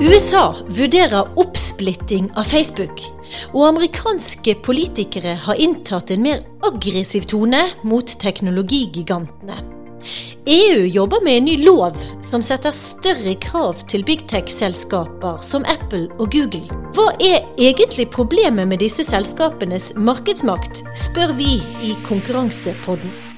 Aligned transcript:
USA 0.00 0.54
vurderer 0.68 1.38
oppsplitting 1.38 2.30
av 2.34 2.48
Facebook, 2.48 3.02
og 3.52 3.66
amerikanske 3.68 4.54
politikere 4.64 5.36
har 5.44 5.60
inntatt 5.60 6.10
en 6.14 6.24
mer 6.24 6.40
aggressiv 6.66 7.28
tone 7.28 7.60
mot 7.86 8.14
teknologigigantene. 8.22 9.58
EU 10.46 10.86
jobber 10.86 11.20
med 11.24 11.36
en 11.38 11.44
ny 11.44 11.56
lov 11.64 11.98
som 12.24 12.42
setter 12.42 12.72
større 12.74 13.36
krav 13.44 13.84
til 13.92 14.04
big 14.08 14.24
tech-selskaper 14.30 15.42
som 15.44 15.66
Apple 15.68 16.06
og 16.18 16.32
Google. 16.32 16.64
Hva 16.96 17.10
er 17.20 17.44
egentlig 17.60 18.08
problemet 18.10 18.70
med 18.70 18.80
disse 18.80 19.04
selskapenes 19.06 19.92
markedsmakt, 19.96 20.84
spør 20.96 21.36
vi 21.38 21.58
i 21.84 21.96
Konkurransepodden. 22.08 23.29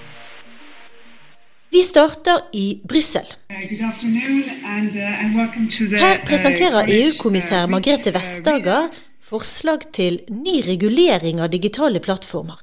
Vi 1.72 1.80
starter 1.82 2.42
i 2.52 2.80
Brussel. 2.88 3.24
Her 6.02 6.18
presenterer 6.26 6.84
EU-kommissær 6.88 7.66
Margrethe 7.72 8.12
Vestager 8.12 8.90
forslag 9.24 9.86
til 9.96 10.18
ny 10.28 10.58
regulering 10.66 11.40
av 11.40 11.48
digitale 11.54 12.02
plattformer. 12.04 12.60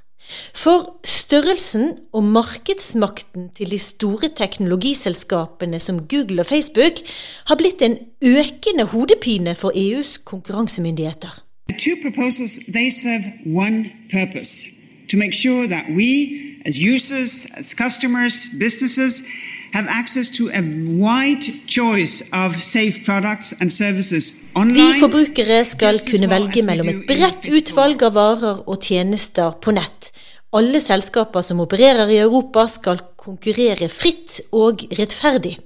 For 0.53 0.99
størrelsen 1.02 1.95
og 2.13 2.23
markedsmakten 2.35 3.49
til 3.57 3.71
de 3.73 3.80
store 3.81 4.30
teknologiselskapene 4.38 5.80
som 5.81 6.03
Google 6.05 6.44
og 6.44 6.49
Facebook 6.52 7.02
har 7.49 7.57
blitt 7.57 7.81
en 7.81 7.97
økende 8.21 8.85
hodepine 8.94 9.55
for 9.55 9.73
EUs 9.73 10.17
konkurransemyndigheter. 10.21 11.41
two 11.77 11.95
proposals 12.02 12.59
they 12.73 12.89
serve 12.89 13.23
one 13.45 13.89
purpose 14.11 14.66
to 15.09 15.17
make 15.17 15.33
sure 15.33 15.67
that 15.67 15.85
we 15.89 16.48
as 16.65 16.77
users 16.77 17.45
as 17.57 17.73
customers 17.73 18.49
businesses 18.59 19.23
have 19.71 19.87
access 19.87 20.29
to 20.29 20.49
a 20.49 20.61
wide 20.97 21.45
choice 21.67 22.23
of 22.33 22.57
safe 22.61 23.05
products 23.05 23.53
and 23.61 23.71
services 23.71 24.33
online 24.55 24.93
Vi 24.93 24.99
forbrukere 25.03 25.61
skal 25.66 26.01
kunne 26.09 26.29
velge 26.29 26.66
mellom 26.66 26.89
et 26.89 27.05
bredt 27.07 27.47
utvalg 27.53 28.03
av 28.03 28.17
varer 28.17 28.63
og 28.66 28.81
tjenester 28.81 29.53
på 29.61 29.75
nett. 29.77 30.11
Alle 30.57 30.81
selskaper 30.81 31.45
som 31.45 31.61
opererer 31.61 32.09
i 32.09 32.21
Europa 32.23 32.66
skal 32.67 33.03
konkurrere 33.19 33.89
fritt 33.94 34.39
og 34.51 34.81
rettferdig. 34.97 35.59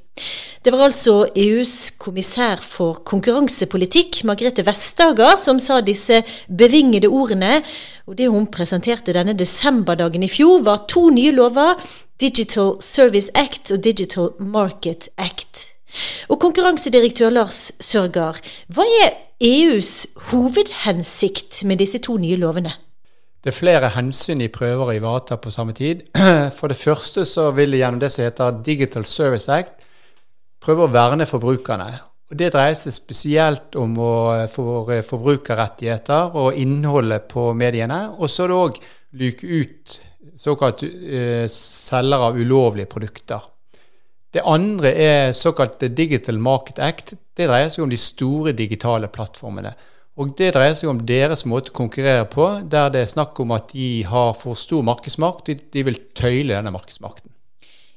Det 0.63 0.71
var 0.71 0.85
altså 0.85 1.25
EUs 1.35 1.91
kommissær 1.99 2.61
for 2.63 3.01
konkurransepolitikk, 3.03 4.21
Margrethe 4.29 4.63
Vestager, 4.63 5.35
som 5.41 5.59
sa 5.59 5.81
disse 5.83 6.21
bevingede 6.47 7.09
ordene. 7.11 7.57
Og 8.07 8.15
det 8.19 8.29
hun 8.31 8.47
presenterte 8.47 9.15
denne 9.15 9.35
desemberdagen 9.35 10.23
i 10.23 10.31
fjor, 10.31 10.61
var 10.63 10.85
to 10.87 11.09
nye 11.11 11.33
lover, 11.35 11.75
Digital 12.21 12.77
Service 12.79 13.33
Act 13.35 13.73
og 13.75 13.83
Digital 13.83 14.31
Market 14.39 15.09
Act. 15.17 15.73
Og 16.31 16.39
konkurransedirektør 16.39 17.33
Lars 17.33 17.73
Sørgaard, 17.83 18.39
hva 18.71 18.85
er 19.03 19.11
EUs 19.43 20.07
hovedhensikt 20.31 21.65
med 21.67 21.83
disse 21.83 21.99
to 21.99 22.15
nye 22.21 22.39
lovene? 22.39 22.71
Det 23.43 23.51
er 23.51 23.59
flere 23.59 23.89
hensyn 23.97 24.39
de 24.39 24.47
prøver 24.47 24.87
å 24.87 24.95
ivareta 24.95 25.35
på 25.35 25.51
samme 25.51 25.75
tid. 25.75 26.05
For 26.57 26.71
det 26.71 26.79
første 26.79 27.25
så 27.27 27.49
vil 27.51 27.75
de 27.75 27.81
gjennom 27.81 27.99
det 27.99 28.13
som 28.13 28.23
heter 28.23 28.61
Digital 28.63 29.03
Service 29.03 29.51
Act 29.51 29.83
prøve 30.63 30.87
å 30.87 30.91
verne 30.91 31.27
forbrukerne. 31.29 31.91
Og 32.31 32.39
Det 32.39 32.49
dreier 32.55 32.75
seg 32.77 32.95
spesielt 32.95 33.75
om 33.77 33.93
å, 34.01 34.13
for 34.49 34.89
forbrukerrettigheter 35.05 36.37
og 36.39 36.57
innholdet 36.57 37.27
på 37.29 37.51
mediene. 37.57 38.07
Og 38.17 38.31
så 38.31 38.45
er 38.45 38.53
det 38.53 38.59
òg 38.59 38.79
luke 39.21 39.45
ut 39.45 39.97
såkalt 40.39 40.85
uh, 40.87 41.45
selgere 41.51 42.29
av 42.31 42.39
ulovlige 42.39 42.89
produkter. 42.89 43.49
Det 44.33 44.41
andre 44.49 44.89
er 44.97 45.35
såkalt 45.37 45.83
Digital 45.93 46.39
Market 46.41 46.79
Act. 46.81 47.13
Det 47.37 47.45
dreier 47.45 47.69
seg 47.69 47.83
om 47.85 47.91
de 47.91 47.99
store 48.01 48.55
digitale 48.57 49.11
plattformene. 49.13 49.75
Og 50.17 50.33
Det 50.37 50.51
dreier 50.55 50.73
seg 50.77 50.89
om 50.89 51.03
deres 51.05 51.45
måte 51.49 51.69
å 51.73 51.77
konkurrere 51.77 52.25
på, 52.29 52.47
der 52.69 52.89
det 52.93 53.03
er 53.03 53.13
snakk 53.13 53.37
om 53.41 53.53
at 53.53 53.73
de 53.73 54.03
har 54.09 54.33
for 54.37 54.57
stor 54.57 54.81
markedsmakt. 54.85 55.53
De 55.73 55.85
vil 55.85 56.01
tøyle 56.17 56.53
denne 56.53 56.73
markedsmakten. 56.73 57.29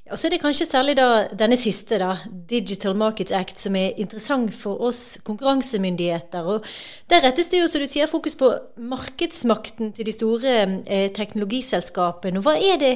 Og 0.07 0.19
så 0.19 0.29
er 0.29 0.37
det 0.37 0.43
kanskje 0.43 0.69
særlig 0.69 0.95
da 1.01 1.27
denne 1.35 1.57
siste, 1.59 1.99
da, 1.99 2.13
Digital 2.51 2.95
Markets 2.95 3.35
Act, 3.35 3.59
som 3.59 3.75
er 3.75 3.97
interessant 3.99 4.55
for 4.55 4.79
oss 4.87 5.19
konkurransemyndigheter. 5.27 6.47
og 6.47 6.65
Der 7.11 7.25
rettes 7.25 7.51
det 7.51 7.61
jo, 7.61 7.67
som 7.67 7.83
du 7.83 7.89
sier, 7.91 8.07
fokus 8.07 8.39
på 8.39 8.53
markedsmakten 8.79 9.93
til 9.93 10.07
de 10.07 10.15
store 10.15 10.55
eh, 10.87 11.11
teknologiselskapene. 11.11 12.39
og 12.39 12.47
Hva 12.47 12.55
er 12.55 12.79
det 12.79 12.93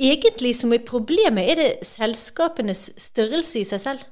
egentlig 0.00 0.54
som 0.56 0.72
er 0.72 0.84
problemet? 0.86 1.44
Er 1.44 1.60
det 1.60 1.86
selskapenes 1.86 2.90
størrelse 2.96 3.60
i 3.60 3.68
seg 3.68 3.80
selv? 3.80 4.08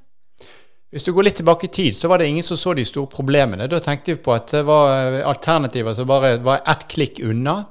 Hvis 0.92 1.02
du 1.02 1.14
går 1.16 1.26
litt 1.26 1.40
tilbake 1.40 1.66
i 1.66 1.72
tid, 1.72 1.96
så 1.96 2.08
var 2.08 2.20
det 2.20 2.28
ingen 2.28 2.44
som 2.44 2.60
så 2.60 2.74
de 2.76 2.84
store 2.84 3.08
problemene. 3.10 3.66
Da 3.72 3.80
tenkte 3.80 4.12
vi 4.12 4.20
på 4.22 4.36
at 4.36 4.52
det 4.52 4.66
var 4.68 5.16
alternativer 5.24 5.96
som 5.96 6.06
bare 6.06 6.36
var 6.44 6.60
ett 6.70 6.84
klikk 6.92 7.24
unna. 7.24 7.64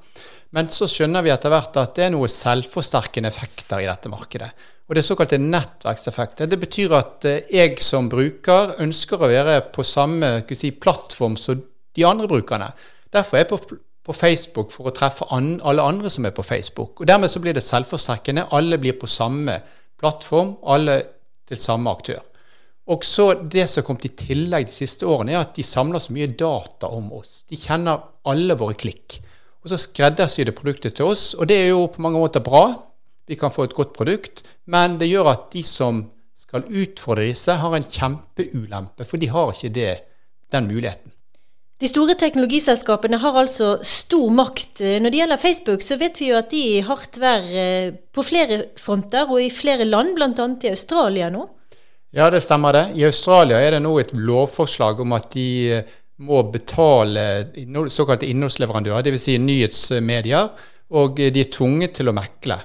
Men 0.54 0.70
så 0.70 0.86
skjønner 0.90 1.26
vi 1.26 1.32
etter 1.34 1.50
hvert 1.50 1.78
at 1.82 1.96
det 1.98 2.06
er 2.06 2.12
noen 2.14 2.30
selvforsterkende 2.30 3.32
effekter 3.32 3.82
i 3.82 3.90
dette 3.90 4.12
markedet. 4.12 4.52
Og 4.86 4.94
det 4.94 5.02
er 5.02 5.08
såkalte 5.08 5.40
nettverkseffekter. 5.42 6.50
Det 6.50 6.60
betyr 6.62 6.94
at 6.98 7.26
eh, 7.26 7.48
jeg 7.50 7.80
som 7.82 8.10
bruker 8.12 8.76
ønsker 8.84 9.24
å 9.24 9.32
være 9.32 9.56
på 9.74 9.86
samme 9.88 10.44
si, 10.54 10.74
plattform 10.76 11.40
som 11.40 11.64
de 11.96 12.06
andre 12.06 12.30
brukerne. 12.30 12.70
Derfor 13.14 13.40
er 13.40 13.46
jeg 13.46 13.52
på, 13.54 13.80
på 14.06 14.18
Facebook 14.18 14.70
for 14.74 14.92
å 14.92 14.94
treffe 14.94 15.26
an, 15.34 15.56
alle 15.66 15.86
andre 15.88 16.12
som 16.14 16.28
er 16.30 16.36
på 16.36 16.46
Facebook. 16.46 17.02
Og 17.02 17.10
Dermed 17.10 17.32
så 17.32 17.42
blir 17.42 17.58
det 17.58 17.66
selvforsterkende. 17.66 18.50
Alle 18.54 18.78
blir 18.82 19.00
på 19.00 19.10
samme 19.10 19.58
plattform, 19.98 20.58
alle 20.70 21.00
til 21.50 21.62
samme 21.62 21.90
aktør. 21.90 22.22
Og 22.94 23.06
så 23.08 23.32
Det 23.40 23.64
som 23.70 23.80
har 23.80 23.88
kommet 23.88 24.10
i 24.10 24.18
tillegg 24.20 24.68
de 24.68 24.76
siste 24.76 25.08
årene, 25.08 25.34
er 25.34 25.46
at 25.46 25.56
de 25.56 25.64
samler 25.64 26.04
så 26.04 26.14
mye 26.14 26.34
data 26.36 26.92
om 26.92 27.14
oss. 27.16 27.46
De 27.48 27.56
kjenner 27.56 28.04
alle 28.28 28.58
våre 28.60 28.76
klikk. 28.76 29.22
Og 29.64 29.72
så 29.72 29.80
skreddersyr 29.80 30.50
det 30.50 30.58
produktet 30.58 30.98
til 31.00 31.12
oss. 31.14 31.32
Og 31.40 31.48
det 31.48 31.62
er 31.62 31.72
jo 31.72 31.88
på 31.92 32.04
mange 32.04 32.20
måter 32.20 32.44
bra. 32.44 32.66
Vi 33.28 33.38
kan 33.40 33.54
få 33.54 33.70
et 33.70 33.76
godt 33.78 33.96
produkt. 33.96 34.44
Men 34.68 35.00
det 35.00 35.12
gjør 35.12 35.32
at 35.32 35.50
de 35.56 35.64
som 35.64 36.04
skal 36.36 36.68
utfordre 36.68 37.30
disse, 37.30 37.56
har 37.56 37.76
en 37.76 37.88
kjempeulempe. 37.88 39.08
For 39.08 39.22
de 39.22 39.32
har 39.32 39.54
ikke 39.54 39.74
det, 39.74 39.94
den 40.52 40.68
muligheten. 40.68 41.14
De 41.82 41.90
store 41.90 42.14
teknologiselskapene 42.16 43.18
har 43.20 43.36
altså 43.40 43.74
stor 43.84 44.30
makt. 44.32 44.84
Når 45.04 45.12
det 45.12 45.20
gjelder 45.20 45.42
Facebook, 45.42 45.82
så 45.84 45.98
vet 46.00 46.20
vi 46.22 46.30
jo 46.30 46.38
at 46.40 46.52
de 46.54 46.62
er 46.78 46.86
hardt 46.88 47.18
vær 47.20 47.50
eh, 47.50 47.90
på 48.14 48.24
flere 48.24 48.60
fronter, 48.80 49.28
og 49.28 49.42
i 49.44 49.50
flere 49.52 49.88
land, 49.88 50.14
bl.a. 50.16 50.48
i 50.64 50.72
Australia 50.72 51.32
nå. 51.34 51.48
Ja, 52.14 52.30
det 52.30 52.44
stemmer 52.46 52.76
det. 52.78 52.86
I 52.96 53.08
Australia 53.10 53.58
er 53.58 53.76
det 53.76 53.82
nå 53.84 53.98
et 54.00 54.14
lovforslag 54.14 55.02
om 55.02 55.16
at 55.18 55.32
de 55.34 55.48
eh, 55.80 56.00
må 56.22 56.44
betale 56.54 57.26
såkalte 57.90 58.30
innholdsleverandører, 58.30 59.08
dvs. 59.08 59.26
Si 59.26 59.40
nyhetsmedier, 59.42 60.52
og 60.94 61.18
de 61.18 61.42
er 61.42 61.52
tvunget 61.52 61.98
til 61.98 62.12
å 62.12 62.16
mekle. 62.16 62.60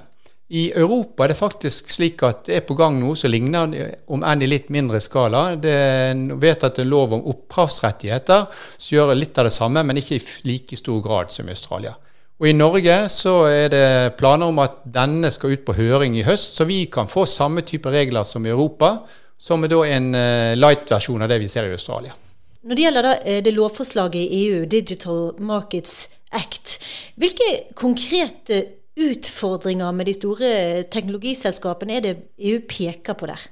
I 0.49 0.71
Europa 0.73 1.23
er 1.23 1.29
det 1.29 1.37
faktisk 1.37 1.91
slik 1.93 2.23
at 2.25 2.47
det 2.47 2.55
er 2.57 2.63
på 2.65 2.73
gang 2.77 2.95
noe 2.97 3.17
som 3.17 3.29
ligner, 3.29 3.73
om 4.09 4.23
enn 4.25 4.41
i 4.41 4.49
litt 4.49 4.71
mindre 4.73 4.97
skala. 5.01 5.43
Det 5.61 5.73
er 5.73 6.23
vedtatt 6.41 6.81
en 6.81 6.89
lov 6.89 7.13
om 7.13 7.25
opphavsrettigheter 7.29 8.47
som 8.73 8.95
gjør 8.95 9.13
litt 9.17 9.37
av 9.37 9.45
det 9.45 9.53
samme, 9.53 9.83
men 9.85 10.01
ikke 10.01 10.17
i 10.17 10.23
like 10.49 10.77
stor 10.79 11.03
grad 11.05 11.33
som 11.33 11.49
i 11.49 11.53
Australia. 11.53 11.93
Og 12.39 12.47
I 12.49 12.55
Norge 12.55 12.95
så 13.13 13.35
er 13.51 13.69
det 13.69 13.87
planer 14.17 14.49
om 14.49 14.61
at 14.63 14.79
denne 14.89 15.29
skal 15.35 15.53
ut 15.53 15.65
på 15.67 15.75
høring 15.77 16.17
i 16.17 16.25
høst, 16.25 16.57
så 16.57 16.65
vi 16.65 16.85
kan 16.89 17.09
få 17.11 17.27
samme 17.29 17.61
type 17.67 17.91
regler 17.93 18.25
som 18.25 18.45
i 18.45 18.53
Europa 18.53 18.95
som 19.39 19.63
er 19.63 19.71
da 19.71 19.83
en 19.87 20.09
uh, 20.15 20.55
light-versjon 20.57 21.23
av 21.23 21.29
det 21.31 21.39
vi 21.43 21.51
ser 21.51 21.69
i 21.69 21.75
Australia. 21.77 22.15
Når 22.59 22.75
det 22.75 22.83
gjelder 22.83 23.07
eh, 23.23 23.39
det 23.43 23.53
lovforslaget 23.55 24.19
i 24.19 24.41
EU, 24.45 24.65
Digital 24.67 25.21
Markets 25.39 26.09
Act, 26.35 26.75
hvilke 27.15 27.47
konkrete 27.79 28.65
utfordringer 28.99 29.93
med 29.95 30.09
de 30.09 30.15
store 30.17 30.49
teknologiselskapene 30.91 31.95
er 31.95 32.03
det 32.03 32.13
EU 32.49 32.59
peker 32.67 33.15
på 33.15 33.29
der? 33.31 33.45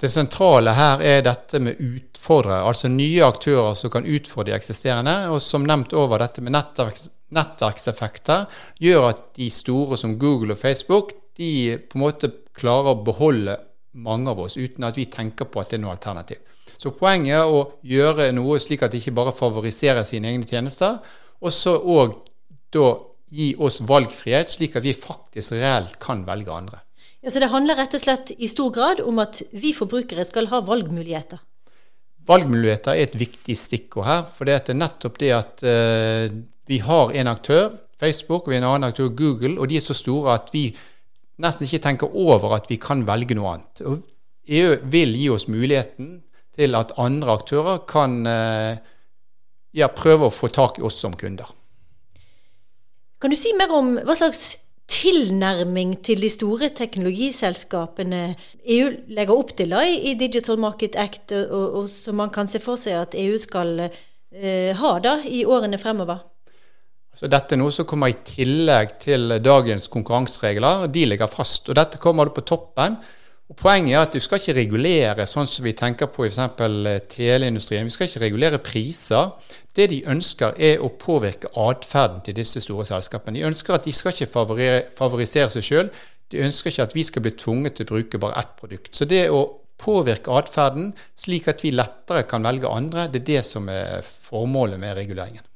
Det 0.00 0.08
sentrale 0.08 0.72
her 0.78 1.02
er 1.04 1.24
dette 1.26 1.58
med 1.60 1.80
utfordrere, 1.82 2.62
altså 2.64 2.88
nye 2.88 3.24
aktører 3.26 3.74
som 3.76 3.92
kan 3.92 4.06
utfordre 4.06 4.52
de 4.52 4.56
eksisterende. 4.56 5.16
Og 5.28 5.42
som 5.44 5.66
nevnt 5.66 5.92
over 5.92 6.22
dette 6.22 6.40
med 6.40 6.54
nettverkseffekter, 6.54 8.46
gjør 8.80 9.10
at 9.10 9.26
de 9.36 9.50
store 9.52 9.98
som 10.00 10.14
Google 10.22 10.54
og 10.54 10.62
Facebook 10.62 11.12
de 11.36 11.76
på 11.82 11.98
en 11.98 12.04
måte 12.06 12.30
klarer 12.56 12.94
å 12.94 13.02
beholde 13.04 13.58
mange 14.00 14.30
av 14.30 14.40
oss, 14.40 14.56
uten 14.56 14.86
at 14.86 14.96
vi 14.96 15.10
tenker 15.10 15.50
på 15.50 15.60
at 15.60 15.72
det 15.72 15.80
er 15.80 15.84
noe 15.84 15.98
alternativ. 15.98 16.40
Så 16.80 16.94
poenget 16.96 17.36
er 17.36 17.50
å 17.50 17.64
gjøre 17.84 18.30
noe 18.32 18.56
slik 18.62 18.86
at 18.86 18.94
de 18.94 19.00
ikke 19.02 19.16
bare 19.18 19.36
favoriserer 19.36 20.06
sine 20.08 20.30
egne 20.32 20.48
tjenester, 20.48 20.96
og 21.40 21.52
så 21.52 21.74
òg 21.76 22.14
da 22.72 22.86
gi 23.30 23.50
oss 23.60 23.82
valgfrihet, 23.86 24.48
slik 24.48 24.78
at 24.78 24.86
vi 24.86 24.94
faktisk 24.96 25.58
reelt 25.58 25.98
kan 26.02 26.24
velge 26.26 26.54
andre. 26.54 26.80
Ja, 27.20 27.30
Så 27.30 27.42
det 27.42 27.50
handler 27.52 27.76
rett 27.76 27.94
og 27.94 28.00
slett 28.00 28.32
i 28.32 28.48
stor 28.48 28.70
grad 28.72 29.02
om 29.04 29.20
at 29.20 29.42
vi 29.52 29.74
forbrukere 29.76 30.24
skal 30.24 30.48
ha 30.48 30.62
valgmuligheter? 30.64 31.42
Valgmuligheter 32.26 32.96
er 32.96 33.10
et 33.10 33.18
viktig 33.18 33.56
stikkord 33.58 34.06
her. 34.06 34.24
For 34.24 34.48
det 34.48 34.56
er 34.56 34.78
nettopp 34.78 35.18
det 35.20 35.30
at 35.36 35.64
uh, 35.64 36.32
vi 36.70 36.78
har 36.80 37.12
en 37.12 37.32
aktør, 37.32 37.74
Facebook, 38.00 38.48
og 38.48 38.56
en 38.56 38.64
annen 38.64 38.88
aktør, 38.88 39.12
Google, 39.12 39.58
og 39.60 39.68
de 39.68 39.76
er 39.76 39.84
så 39.84 39.96
store 39.96 40.38
at 40.38 40.48
vi 40.54 40.70
nesten 41.40 41.66
ikke 41.66 41.82
tenker 41.84 42.16
over 42.16 42.56
at 42.56 42.70
vi 42.72 42.80
kan 42.80 43.04
velge 43.08 43.36
noe 43.36 43.52
annet. 43.52 43.84
Og 43.84 44.00
EU 44.48 44.76
vil 44.92 45.12
gi 45.18 45.28
oss 45.32 45.48
muligheten 45.52 46.22
til 46.56 46.76
at 46.78 46.94
andre 47.00 47.36
aktører 47.38 47.84
kan 47.88 48.20
eh, 48.26 48.80
ja, 49.76 49.90
prøve 49.94 50.28
å 50.28 50.34
få 50.34 50.50
tak 50.52 50.80
i 50.80 50.84
oss 50.86 50.98
som 51.02 51.14
kunder. 51.16 51.48
Kan 53.20 53.32
du 53.32 53.36
si 53.38 53.52
mer 53.56 53.72
om 53.76 53.94
hva 54.00 54.16
slags 54.16 54.56
tilnærming 54.90 55.94
til 56.02 56.22
de 56.24 56.30
store 56.32 56.70
teknologiselskapene 56.74 58.22
EU 58.74 58.88
legger 59.14 59.36
opp 59.36 59.52
til 59.58 59.70
da, 59.76 59.84
i 59.86 60.16
Digital 60.18 60.58
Market 60.58 60.98
Act, 60.98 61.34
og, 61.36 61.76
og 61.82 61.86
som 61.92 62.18
man 62.18 62.32
kan 62.34 62.50
se 62.50 62.62
for 62.62 62.80
seg 62.80 62.98
at 62.98 63.14
EU 63.18 63.38
skal 63.38 63.76
eh, 63.86 64.74
ha 64.76 64.92
da, 65.04 65.20
i 65.22 65.44
årene 65.46 65.78
fremover? 65.78 66.24
Så 67.14 67.30
dette 67.30 67.56
er 67.56 67.60
noe 67.60 67.74
som 67.74 67.86
kommer 67.90 68.10
i 68.10 68.18
tillegg 68.24 68.96
til 69.02 69.36
dagens 69.42 69.88
konkurranseregler. 69.90 70.86
De 70.94 71.06
ligger 71.10 71.30
fast. 71.30 71.68
og 71.68 71.78
Dette 71.78 71.98
kommer 72.02 72.30
på 72.34 72.44
toppen 72.46 72.96
og 73.50 73.56
Poenget 73.58 73.96
er 73.96 74.04
at 74.04 74.12
du 74.14 74.22
skal 74.22 74.38
ikke 74.38 74.54
regulere 74.60 75.24
sånn 75.26 75.48
som 75.50 75.64
vi 75.66 75.72
tenker 75.74 76.06
på 76.14 76.22
f.eks. 76.22 76.38
Eh, 76.38 77.00
teleindustrien. 77.10 77.88
Vi 77.88 77.90
skal 77.90 78.06
ikke 78.06 78.22
regulere 78.22 78.60
priser. 78.62 79.32
Det 79.74 79.88
de 79.90 80.04
ønsker, 80.12 80.54
er 80.54 80.78
å 80.78 80.92
påvirke 80.94 81.50
atferden 81.58 82.22
til 82.26 82.38
disse 82.38 82.62
store 82.62 82.86
selskapene. 82.86 83.40
De 83.40 83.48
ønsker 83.48 83.74
at 83.74 83.88
de 83.88 83.94
skal 83.96 84.14
ikke 84.14 84.30
favorisere 84.94 85.50
seg 85.50 85.66
sjøl. 85.66 85.90
De 86.30 86.44
ønsker 86.46 86.70
ikke 86.70 86.86
at 86.86 86.94
vi 86.94 87.06
skal 87.08 87.26
bli 87.26 87.34
tvunget 87.34 87.78
til 87.78 87.88
å 87.88 87.90
bruke 87.90 88.22
bare 88.22 88.38
ett 88.38 88.54
produkt. 88.60 88.94
Så 88.94 89.10
det 89.10 89.26
å 89.34 89.42
påvirke 89.82 90.30
atferden 90.36 90.92
slik 91.18 91.50
at 91.50 91.64
vi 91.66 91.74
lettere 91.74 92.28
kan 92.30 92.46
velge 92.46 92.70
andre, 92.70 93.08
det 93.10 93.24
er 93.24 93.30
det 93.34 93.44
som 93.50 93.66
er 93.72 94.06
formålet 94.06 94.78
med 94.78 94.94
reguleringen. 95.00 95.49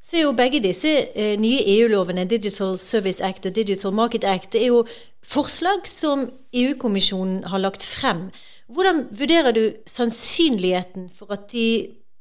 Så 0.00 0.16
er 0.16 0.24
jo 0.24 0.32
begge 0.32 0.62
disse 0.64 0.90
eh, 1.12 1.34
nye 1.40 1.60
EU-lovene, 1.76 2.24
Digital 2.28 2.78
Service 2.80 3.20
Act 3.24 3.46
og 3.50 3.54
Digital 3.56 3.92
Market 3.92 4.24
Act, 4.24 4.52
det 4.54 4.62
er 4.64 4.72
jo 4.72 4.84
forslag 5.26 5.84
som 5.88 6.24
EU-kommisjonen 6.56 7.44
har 7.52 7.60
lagt 7.60 7.84
frem. 7.84 8.30
Hvordan 8.72 9.04
vurderer 9.12 9.52
du 9.52 9.62
sannsynligheten 9.86 11.10
for 11.16 11.36
at 11.36 11.50
de 11.52 11.68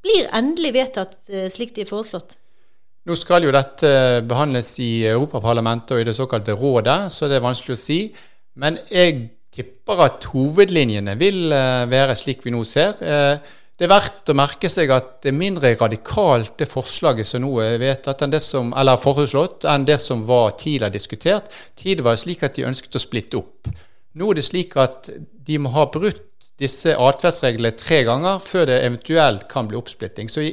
blir 0.03 0.27
endelig 0.35 0.73
vedtatt 0.75 1.17
eh, 1.31 1.47
slik 1.51 1.71
de 1.75 1.85
er 1.85 1.89
foreslått? 1.89 2.37
Nå 3.07 3.15
skal 3.15 3.47
jo 3.47 3.55
dette 3.55 3.89
behandles 4.27 4.73
i 4.83 5.07
Europaparlamentet 5.07 5.95
og 5.95 6.01
i 6.03 6.07
det 6.09 6.17
såkalte 6.17 6.53
rådet, 6.59 7.07
så 7.15 7.31
det 7.31 7.39
er 7.39 7.47
vanskelig 7.47 7.77
å 7.77 7.81
si. 7.81 7.99
Men 8.59 8.77
jeg 8.91 9.29
tipper 9.55 10.03
at 10.05 10.27
hovedlinjene 10.33 11.15
vil 11.19 11.47
eh, 11.55 11.87
være 11.89 12.17
slik 12.19 12.43
vi 12.45 12.53
nå 12.53 12.65
ser. 12.67 12.99
Eh, 12.99 13.55
det 13.79 13.85
er 13.87 13.91
verdt 13.93 14.27
å 14.27 14.35
merke 14.35 14.67
seg 14.67 14.91
at 14.91 15.21
det 15.23 15.31
er 15.31 15.37
mindre 15.39 15.69
radikalt 15.79 16.57
det 16.59 16.67
forslaget 16.67 17.29
som 17.29 17.45
nå 17.45 17.53
er 17.63 17.77
vedtatt, 17.79 18.25
enn 18.25 18.33
det 18.33 18.41
som, 18.43 18.73
eller 18.75 18.99
foreslått, 18.99 19.63
enn 19.71 19.85
det 19.87 19.95
som 20.03 20.25
var 20.27 20.57
tidligere 20.59 20.91
diskutert. 20.91 21.47
Tidligere 21.79 22.09
var 22.09 22.17
det 22.17 22.23
slik 22.25 22.43
at 22.43 22.57
de 22.57 22.65
ønsket 22.67 22.97
å 22.99 23.01
splitte 23.01 23.39
opp. 23.39 23.69
Nå 24.19 24.31
er 24.33 24.39
det 24.39 24.43
slik 24.49 24.75
at 24.83 25.07
de 25.47 25.59
må 25.63 25.71
ha 25.71 25.85
brutt 25.93 26.49
disse 26.59 26.91
atferdsreglene 26.91 27.71
tre 27.79 28.01
ganger 28.03 28.41
før 28.43 28.67
det 28.67 28.81
eventuelt 28.83 29.47
kan 29.51 29.69
bli 29.69 29.79
oppsplitting. 29.79 30.27
Så 30.27 30.43
i, 30.43 30.51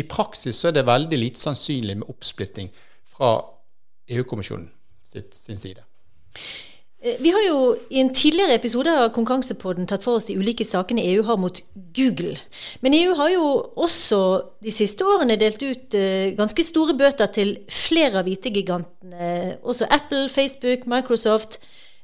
i 0.00 0.06
praksis 0.08 0.56
så 0.56 0.70
er 0.70 0.78
det 0.78 0.88
veldig 0.88 1.20
lite 1.20 1.44
sannsynlig 1.44 1.98
med 2.00 2.08
oppsplitting 2.08 2.72
fra 3.12 3.36
EU-kommisjonen 4.08 4.70
sin 5.04 5.60
side. 5.60 5.84
Eh, 7.04 7.16
vi 7.20 7.30
har 7.30 7.42
jo 7.44 7.76
i 7.90 8.00
en 8.00 8.14
tidligere 8.14 8.56
episode 8.56 8.92
av 8.96 9.10
Konkurransepodden 9.12 9.86
tatt 9.88 10.04
for 10.06 10.16
oss 10.16 10.24
de 10.24 10.38
ulike 10.40 10.64
sakene 10.64 11.04
EU 11.12 11.24
har 11.28 11.36
mot 11.40 11.58
Google. 11.96 12.38
Men 12.80 12.96
EU 12.96 13.12
har 13.18 13.32
jo 13.34 13.48
også 13.76 14.20
de 14.64 14.72
siste 14.72 15.04
årene 15.04 15.36
delt 15.40 15.60
ut 15.62 15.96
uh, 15.98 16.32
ganske 16.38 16.64
store 16.64 16.96
bøter 16.96 17.28
til 17.34 17.58
flere 17.68 18.22
av 18.22 18.30
IT-gigantene. 18.30 19.58
Også 19.62 19.88
Apple, 19.92 20.30
Facebook, 20.32 20.86
Microsoft. 20.88 21.58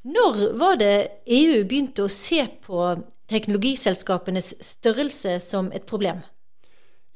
Når 0.04 0.52
var 0.60 0.76
det 0.80 0.96
EU 1.26 1.62
begynte 1.64 2.04
å 2.04 2.12
se 2.12 2.44
på 2.66 2.92
teknologiselskapenes 3.30 4.52
størrelse 4.64 5.38
som 5.40 5.70
et 5.72 5.86
problem? 5.88 6.20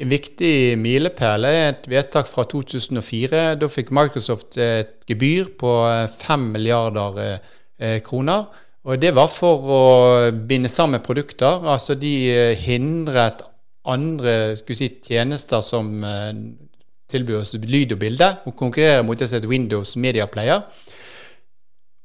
En 0.01 0.11
viktig 0.11 0.75
milepæl 0.81 1.47
er 1.47 1.69
et 1.69 1.85
vedtak 1.91 2.27
fra 2.27 2.47
2004. 2.49 3.45
Da 3.61 3.69
fikk 3.71 3.93
Microsoft 3.95 4.57
et 4.59 5.05
gebyr 5.09 5.53
på 5.61 5.75
5 6.17 6.49
milliarder 6.57 7.39
kroner 8.05 8.45
Eh. 8.45 8.61
Og 8.85 9.01
det 9.01 9.15
var 9.17 9.31
for 9.33 9.71
å 9.73 9.85
binde 10.45 10.69
sammen 10.69 11.03
produkter. 11.05 11.63
Altså 11.65 11.97
de 11.97 12.13
eh, 12.29 12.59
hindret 12.67 13.41
andre 13.89 14.55
si, 14.57 14.91
tjenester 15.01 15.65
som 15.65 16.05
eh, 16.05 16.33
tilbyr 17.09 17.41
oss 17.41 17.55
lyd 17.61 17.95
og 17.97 18.03
bilde, 18.03 18.29
å 18.45 18.53
konkurrere 18.53 19.05
mot 19.05 19.17
det 19.17 19.29
som 19.29 19.39
heter 19.39 19.49
Windows 19.49 19.97
Media 19.97 20.27
Player. 20.29 20.61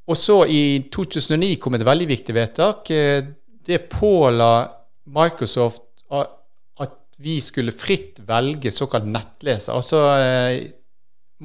Og 0.10 0.18
så 0.18 0.42
i 0.48 0.88
2009 0.92 1.60
kom 1.62 1.76
et 1.76 1.86
veldig 1.86 2.08
viktig 2.10 2.34
vedtak. 2.34 2.90
Det 2.90 3.78
påla 3.92 4.50
Microsoft 5.14 5.86
at 6.10 6.96
vi 7.22 7.36
skulle 7.46 7.76
fritt 7.76 8.18
velge 8.26 8.72
såkalt 8.74 9.06
nettleser. 9.06 9.76
Altså 9.76 10.02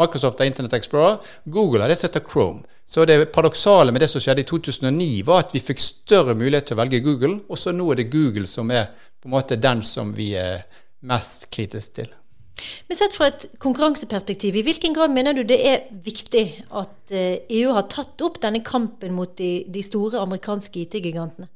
Microsoft 0.00 0.40
har 0.40 0.48
Internet 0.48 0.78
Explorer, 0.78 1.20
Google 1.44 1.84
har 1.84 1.92
det 1.92 1.98
som 2.00 2.08
heter 2.08 2.24
Chrome. 2.24 2.64
Så 2.86 3.06
det 3.08 3.32
paradoksale 3.32 3.92
med 3.92 4.04
det 4.04 4.10
som 4.12 4.20
skjedde 4.20 4.44
i 4.44 4.48
2009, 4.48 5.22
var 5.24 5.46
at 5.46 5.54
vi 5.54 5.62
fikk 5.64 5.80
større 5.80 6.34
mulighet 6.36 6.68
til 6.68 6.76
å 6.76 6.82
velge 6.82 7.00
Google, 7.04 7.38
og 7.48 7.60
så 7.60 7.72
nå 7.72 7.86
er 7.92 8.02
det 8.02 8.10
Google 8.12 8.48
som 8.50 8.70
er 8.70 8.90
på 9.20 9.30
en 9.30 9.36
måte 9.38 9.56
den 9.56 9.80
som 9.86 10.12
vi 10.12 10.34
er 10.36 10.66
mest 11.08 11.48
kritiske 11.54 12.02
til. 12.02 12.12
Men 12.88 12.98
sett 12.98 13.16
fra 13.16 13.30
et 13.32 13.48
konkurranseperspektiv, 13.58 14.54
i 14.54 14.62
hvilken 14.62 14.94
grad 14.94 15.10
mener 15.10 15.34
du 15.34 15.42
det 15.48 15.58
er 15.66 15.88
viktig 16.04 16.44
at 16.70 17.10
EU 17.10 17.40
eh, 17.40 17.56
e 17.56 17.74
har 17.74 17.88
tatt 17.90 18.20
opp 18.22 18.38
denne 18.44 18.62
kampen 18.62 19.16
mot 19.16 19.32
de, 19.38 19.64
de 19.66 19.82
store 19.82 20.20
amerikanske 20.22 20.84
IT-gigantene? 20.84 21.48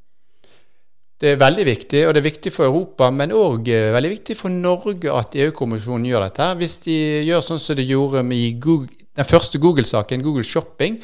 Det 1.19 1.33
er 1.33 1.39
veldig 1.41 1.65
viktig, 1.67 2.01
og 2.07 2.15
det 2.15 2.21
er 2.21 2.29
viktig 2.29 2.51
for 2.55 2.69
Europa, 2.69 3.09
men 3.15 3.35
òg 3.35 3.71
eh, 3.75 3.93
veldig 3.95 4.11
viktig 4.17 4.37
for 4.39 4.55
Norge 4.55 5.15
at 5.15 5.39
EU-kommisjonen 5.39 6.07
gjør 6.07 6.27
dette. 6.29 6.51
Hvis 6.61 6.77
de 6.85 6.99
gjør 7.29 7.47
sånn 7.47 7.63
som 7.63 7.79
de 7.79 7.87
gjorde 7.87 8.25
med 8.27 8.61
Google, 8.63 8.98
den 9.19 9.27
første 9.27 9.59
Google-saken, 9.59 10.23
Google 10.23 10.47
Shopping, 10.47 11.01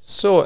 så 0.00 0.40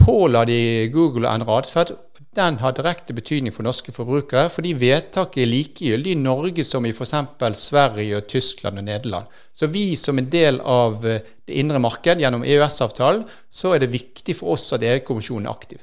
påla 0.00 0.44
de 0.44 0.88
Google 0.92 1.28
en 1.28 1.44
radferd. 1.44 1.92
Den 2.36 2.60
har 2.60 2.74
direkte 2.76 3.14
betydning 3.16 3.52
for 3.52 3.66
norske 3.66 3.92
forbrukere, 3.92 4.50
fordi 4.52 4.74
vedtaket 4.78 5.42
er 5.42 5.50
likegyldig 5.50 6.12
i 6.14 6.20
Norge 6.20 6.64
som 6.64 6.86
i 6.86 6.92
f.eks. 6.94 7.14
Sverige, 7.58 8.20
og 8.20 8.28
Tyskland 8.30 8.78
og 8.78 8.86
Nederland. 8.86 9.26
Så 9.52 9.66
vi 9.66 9.96
som 9.96 10.18
en 10.18 10.30
del 10.30 10.60
av 10.60 11.04
eh, 11.06 11.24
det 11.48 11.58
indre 11.58 11.80
marked 11.82 12.22
gjennom 12.22 12.44
EØS-avtalen, 12.46 13.24
så 13.50 13.74
er 13.74 13.82
det 13.82 13.92
viktig 13.92 14.36
for 14.38 14.54
oss 14.54 14.68
at 14.76 14.84
EU-kommisjonen 14.86 15.48
er 15.48 15.56
aktiv. 15.56 15.80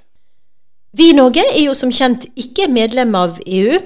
Vi 0.97 1.11
i 1.11 1.17
Norge 1.17 1.43
er 1.51 1.65
jo 1.65 1.75
som 1.77 1.91
kjent 1.93 2.29
ikke 2.39 2.69
medlem 2.71 3.11
av 3.17 3.41
EU, 3.43 3.81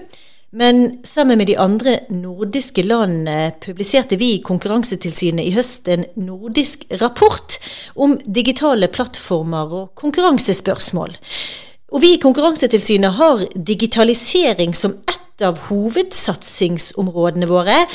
men 0.52 1.00
sammen 1.08 1.38
med 1.40 1.48
de 1.48 1.56
andre 1.58 2.00
nordiske 2.12 2.84
landene 2.84 3.54
publiserte 3.64 4.18
vi 4.20 4.34
i 4.36 4.42
Konkurransetilsynet 4.44 5.48
i 5.48 5.54
høst 5.56 5.88
en 5.88 6.04
nordisk 6.20 6.84
rapport 7.00 7.56
om 7.96 8.18
digitale 8.26 8.90
plattformer 8.92 9.72
og 9.80 9.94
konkurransespørsmål. 9.96 11.16
Og 11.92 12.04
vi 12.04 12.16
i 12.16 12.20
Konkurransetilsynet 12.24 13.16
har 13.16 13.46
digitalisering 13.56 14.76
som 14.76 14.98
ett 15.08 15.46
av 15.48 15.58
hovedsatsingsområdene 15.70 17.48
våre. 17.48 17.86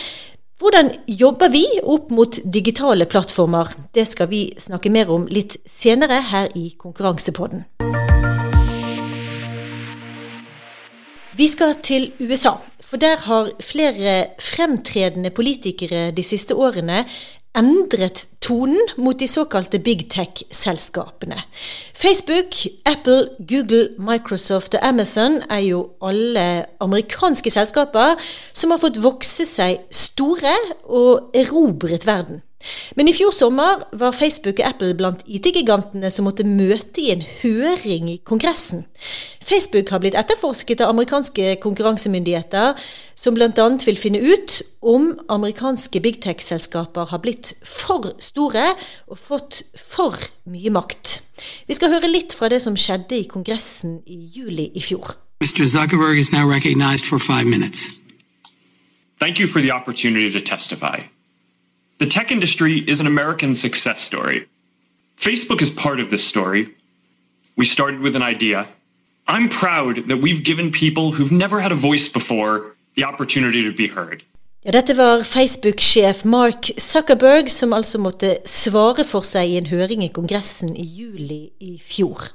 Hvordan 0.57 0.91
jobber 1.07 1.53
vi 1.53 1.67
opp 1.85 2.09
mot 2.11 2.41
digitale 2.45 3.05
plattformer? 3.05 3.69
Det 3.93 4.09
skal 4.09 4.33
vi 4.33 4.47
snakke 4.57 4.93
mer 4.93 5.13
om 5.13 5.29
litt 5.29 5.59
senere 5.69 6.23
her 6.33 6.49
i 6.57 6.71
Konkurransepodden. 6.81 7.69
Vi 11.37 11.47
skal 11.53 11.75
til 11.85 12.13
USA, 12.21 12.55
for 12.81 12.97
der 12.97 13.17
har 13.17 13.51
flere 13.61 14.27
fremtredende 14.41 15.31
politikere 15.31 16.11
de 16.11 16.23
siste 16.23 16.55
årene 16.55 17.03
endret 17.57 18.23
tonen 18.41 18.81
mot 18.97 19.21
de 19.21 19.29
såkalte 19.29 19.79
big 19.79 20.07
tech-selskapene. 20.13 21.37
Facebook, 21.93 22.57
Apple, 22.87 23.29
Google, 23.49 23.89
Microsoft 23.99 24.75
og 24.75 24.89
Amazon 24.89 25.43
er 25.51 25.61
jo 25.67 25.83
alle 26.01 26.65
amerikanske 26.81 27.53
selskaper 27.53 28.17
som 28.57 28.73
har 28.73 28.81
fått 28.81 29.03
vokse 29.05 29.45
seg 29.45 29.85
store 29.93 30.57
og 30.85 31.37
erobret 31.37 32.09
verden. 32.09 32.46
Men 32.97 33.09
i 33.09 33.15
fjor 33.15 33.35
sommer 33.37 33.83
var 33.93 34.15
Facebook 34.17 34.61
og 34.61 34.69
Apple 34.69 34.95
blant 34.97 35.23
IT-gigantene 35.29 36.09
som 36.11 36.27
måtte 36.27 36.47
møte 36.49 37.03
i 37.03 37.11
en 37.13 37.25
høring 37.43 38.09
i 38.11 38.17
Kongressen. 38.25 38.87
Facebook 39.45 39.93
har 39.93 40.01
blitt 40.03 40.17
etterforsket 40.19 40.81
av 40.83 40.95
amerikanske 40.95 41.59
konkurransemyndigheter, 41.63 42.75
som 43.15 43.37
bl.a. 43.37 43.67
vil 43.85 44.01
finne 44.01 44.23
ut 44.25 44.59
om 44.81 45.13
amerikanske 45.33 46.01
big 46.03 46.21
tech-selskaper 46.25 47.13
har 47.13 47.23
blitt 47.23 47.53
for 47.63 48.15
store 48.25 48.73
og 49.07 49.21
fått 49.21 49.63
for 49.77 50.17
mye 50.51 50.73
makt. 50.73 51.21
Vi 51.69 51.77
skal 51.77 51.93
høre 51.93 52.11
litt 52.11 52.35
fra 52.37 52.51
det 52.53 52.63
som 52.65 52.79
skjedde 52.79 53.21
i 53.21 53.29
Kongressen 53.31 54.01
i 54.07 54.19
juli 54.35 54.71
i 54.75 54.83
fjor. 54.83 55.15
Mr. 55.45 55.69
Zuckerberg 55.69 56.19
is 56.19 56.33
now 56.33 56.49
recognized 56.49 57.05
for 57.05 57.21
five 57.21 57.45
minutes. 57.45 57.93
Thank 59.21 59.39
you 59.39 59.47
for 59.47 59.61
the 59.61 59.71
opportunity 59.71 60.33
to 60.33 60.41
testify. 60.41 61.05
The 61.99 62.07
tech 62.07 62.31
industry 62.31 62.79
is 62.79 63.01
an 63.01 63.07
American 63.07 63.55
success 63.55 64.03
story. 64.03 64.47
Facebook 65.19 65.63
is 65.63 65.71
part 65.71 65.99
of 66.01 66.11
this 66.11 66.29
story. 66.29 66.69
We 67.57 67.65
started 67.65 68.01
with 68.01 68.17
an 68.17 68.23
idea, 68.23 68.67
I'm 69.29 69.49
proud 69.49 70.09
that 70.09 70.21
we've 70.21 70.45
given 70.45 70.71
people 70.71 71.11
who've 71.11 71.33
never 71.33 71.59
had 71.59 71.73
a 71.73 71.75
voice 71.75 72.09
before 72.09 72.77
the 72.97 73.05
opportunity 73.05 73.63
to 73.65 73.73
be 73.73 73.89
heard. 73.89 74.23
Ja, 74.67 74.73
dette 74.73 74.97
var 74.97 75.23
Facebook-sjef 75.23 76.25
Mark 76.25 76.65
Zuckerberg, 76.79 77.51
som 77.51 77.73
altså 77.73 77.99
måtte 78.03 78.33
svare 78.51 79.05
for 79.07 79.23
seg 79.23 79.53
i 79.53 79.59
en 79.61 79.69
høring 79.71 80.03
i 80.03 80.09
Kongressen 80.11 80.73
i 80.75 80.83
juli 80.83 81.53
i 81.63 81.77
fjor. 81.79 82.33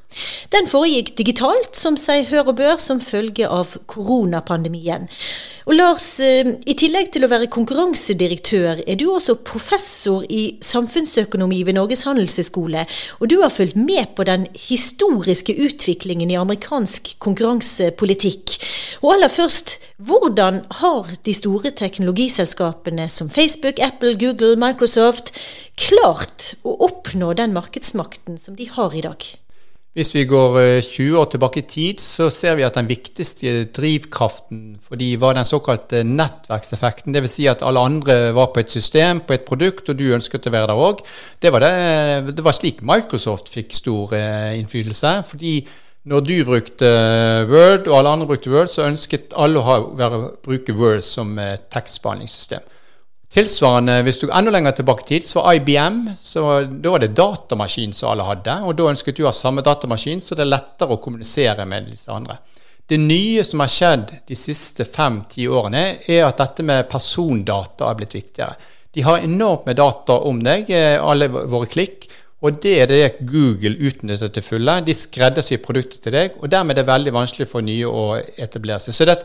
Den 0.56 0.70
foregikk 0.72 1.12
digitalt, 1.18 1.76
som 1.76 1.98
seg 2.00 2.30
hør 2.30 2.54
og 2.54 2.56
bør, 2.62 2.78
som 2.80 3.02
følge 3.04 3.50
av 3.52 3.76
koronapandemien. 3.92 5.10
Og 5.70 5.76
Lars, 5.76 6.20
eh, 6.20 6.48
i 6.66 6.74
tillegg 6.74 7.12
til 7.14 7.26
å 7.26 7.30
være 7.30 7.50
konkurransedirektør, 7.54 8.82
er 8.88 8.96
du 8.98 9.06
også 9.12 9.36
professor 9.46 10.24
i 10.26 10.58
samfunnsøkonomi 10.66 11.62
ved 11.68 11.78
Norges 11.78 12.02
handelshøyskole. 12.08 12.88
Og 13.20 13.30
du 13.30 13.42
har 13.42 13.54
fulgt 13.54 13.78
med 13.78 14.16
på 14.16 14.26
den 14.26 14.48
historiske 14.58 15.54
utviklingen 15.54 16.32
i 16.32 16.40
amerikansk 16.40 17.14
konkurransepolitikk. 17.20 18.58
Og 19.04 19.14
aller 19.14 19.30
først, 19.30 19.78
hvordan 20.02 20.66
har 20.82 21.14
de 21.26 21.34
store 21.34 21.70
teknologiselskapene 21.70 23.08
som 23.10 23.30
Facebook, 23.30 23.80
Apple, 23.80 24.18
Google, 24.18 24.56
Microsoft 24.58 25.32
klart 25.78 26.56
å 26.66 26.74
oppnå 26.90 27.36
den 27.38 27.54
markedsmakten 27.54 28.42
som 28.42 28.58
de 28.58 28.66
har 28.66 28.98
i 28.98 29.06
dag? 29.06 29.22
Hvis 29.92 30.14
vi 30.16 30.22
går 30.24 30.54
20 30.88 31.04
eh, 31.04 31.20
år 31.20 31.26
tilbake 31.34 31.60
i 31.60 31.66
tid, 31.68 32.00
så 32.00 32.30
ser 32.32 32.56
vi 32.56 32.64
at 32.64 32.78
den 32.78 32.88
viktigste 32.88 33.66
drivkraften 33.76 34.78
for 34.80 34.96
de 34.96 35.10
var 35.20 35.36
den 35.36 35.44
såkalte 35.44 36.06
nettverkseffekten. 36.08 37.12
Dvs. 37.12 37.34
Si 37.36 37.48
at 37.52 37.66
alle 37.68 37.84
andre 37.84 38.16
var 38.32 38.54
på 38.56 38.64
et 38.64 38.72
system, 38.72 39.20
på 39.28 39.36
et 39.36 39.44
produkt, 39.44 39.92
og 39.92 40.00
du 40.00 40.06
ønsket 40.16 40.48
å 40.48 40.54
være 40.56 40.70
der 40.72 40.80
òg. 40.80 41.04
Det, 41.44 41.52
det, 41.52 41.74
det, 42.38 42.46
var 42.46 42.56
slik 42.56 42.80
Microsoft 42.88 43.52
fikk 43.52 43.76
stor 43.76 44.16
eh, 44.16 44.56
innflytelse. 44.62 45.12
fordi 45.28 45.56
når 46.08 46.20
du 46.26 46.38
brukte 46.46 46.88
Word, 47.52 47.88
og 47.88 47.98
alle 47.98 48.16
andre 48.16 48.28
brukte 48.32 48.50
Word, 48.50 48.72
så 48.72 48.88
ønsket 48.88 49.36
alle 49.36 49.60
å 49.60 49.68
ha, 49.68 49.76
være, 50.00 50.22
bruke 50.42 50.74
Word 50.74 51.04
som 51.04 51.36
eh, 51.36 51.58
tekstbehandlingssystem. 51.68 52.64
Tilsvarende, 53.32 54.02
hvis 54.04 54.20
du 54.20 54.26
enda 54.28 54.52
lenger 54.52 54.74
tilbake 54.76 55.06
i 55.06 55.08
tid, 55.14 55.24
så 55.24 55.40
var 55.40 55.56
IBM 55.56 56.00
så 56.20 56.42
Da 56.68 56.92
var 56.92 57.00
det 57.00 57.14
datamaskin 57.16 57.94
som 57.96 58.12
alle 58.12 58.26
hadde. 58.28 58.58
Og 58.68 58.76
da 58.76 58.90
ønsket 58.92 59.16
du 59.16 59.24
å 59.24 59.30
ha 59.30 59.36
samme 59.36 59.64
datamaskin, 59.64 60.20
så 60.20 60.36
det 60.36 60.44
er 60.44 60.52
lettere 60.52 60.98
å 60.98 61.00
kommunisere 61.00 61.64
med 61.66 61.88
disse 61.94 62.12
andre. 62.12 62.42
Det 62.92 63.00
nye 63.00 63.46
som 63.48 63.64
har 63.64 63.72
skjedd 63.72 64.10
de 64.28 64.36
siste 64.36 64.84
fem-ti 64.84 65.46
årene, 65.48 66.02
er 66.12 66.26
at 66.26 66.42
dette 66.44 66.66
med 66.68 66.90
persondata 66.92 67.88
er 67.88 68.00
blitt 68.02 68.18
viktigere. 68.18 68.58
De 68.92 69.06
har 69.08 69.24
enormt 69.24 69.70
med 69.70 69.80
data 69.80 70.18
om 70.28 70.42
deg, 70.44 70.68
eh, 70.68 71.00
alle 71.00 71.30
våre 71.32 71.70
klikk. 71.72 72.10
Og 72.42 72.58
det 72.60 72.74
er 72.82 72.88
det 72.90 73.22
Google 73.30 73.78
utnytter 73.78 74.28
til 74.34 74.44
fulle. 74.44 74.82
De 74.84 74.96
skreddersyr 74.98 75.62
produktet 75.64 76.02
til 76.04 76.12
deg, 76.18 76.36
og 76.42 76.50
dermed 76.50 76.74
er 76.74 76.82
det 76.82 76.90
veldig 76.90 77.14
vanskelig 77.14 77.48
for 77.48 77.62
nye 77.62 77.86
å 77.86 78.18
etablere 78.20 78.82
seg. 78.82 78.98
Så 78.98 79.06
det, 79.08 79.20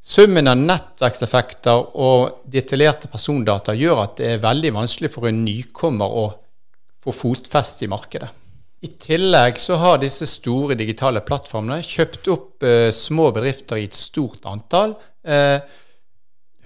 Summen 0.00 0.48
av 0.48 0.56
nettverkseffekter 0.56 1.90
og 2.00 2.44
detaljerte 2.48 3.10
persondata 3.12 3.74
gjør 3.76 4.04
at 4.06 4.14
det 4.20 4.30
er 4.32 4.44
veldig 4.44 4.72
vanskelig 4.78 5.10
for 5.12 5.28
en 5.28 5.42
nykommer 5.44 6.14
å 6.22 6.26
få 7.00 7.12
fotfeste 7.12 7.84
i 7.84 7.90
markedet. 7.92 8.30
I 8.80 8.88
tillegg 8.96 9.58
så 9.60 9.76
har 9.76 10.00
disse 10.00 10.24
store 10.24 10.76
digitale 10.80 11.20
plattformene 11.20 11.84
kjøpt 11.84 12.30
opp 12.32 12.64
eh, 12.64 12.88
små 12.96 13.28
bedrifter 13.36 13.76
i 13.76 13.84
et 13.90 13.96
stort 13.96 14.46
antall. 14.48 14.94
Eh, 15.20 15.60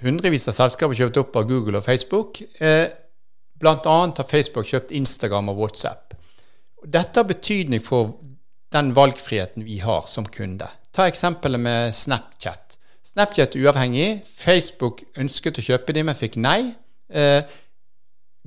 hundrevis 0.06 0.46
av 0.52 0.54
selskaper 0.54 0.94
kjøpt 0.94 1.18
opp 1.24 1.40
av 1.40 1.48
Google 1.50 1.80
og 1.80 1.88
Facebook. 1.88 2.38
Eh, 2.62 2.86
Bl.a. 3.58 3.74
har 3.82 4.30
Facebook 4.30 4.70
kjøpt 4.70 4.94
Instagram 4.94 5.50
og 5.50 5.58
WhatsApp. 5.64 6.14
Dette 6.86 7.18
har 7.18 7.26
betydning 7.26 7.82
for 7.82 8.14
den 8.74 8.94
valgfriheten 8.94 9.66
vi 9.66 9.80
har 9.82 10.06
som 10.10 10.26
kunde. 10.30 10.70
Ta 10.94 11.08
eksempelet 11.10 11.58
med 11.66 11.94
Snapchat. 11.98 12.63
Snapchat 13.14 13.54
uavhengig. 13.54 14.24
Facebook 14.26 15.04
ønsket 15.22 15.60
å 15.60 15.62
kjøpe 15.62 15.94
de, 15.94 16.02
men 16.02 16.18
fikk 16.18 16.34
nei. 16.42 16.74
Eh, 17.14 17.46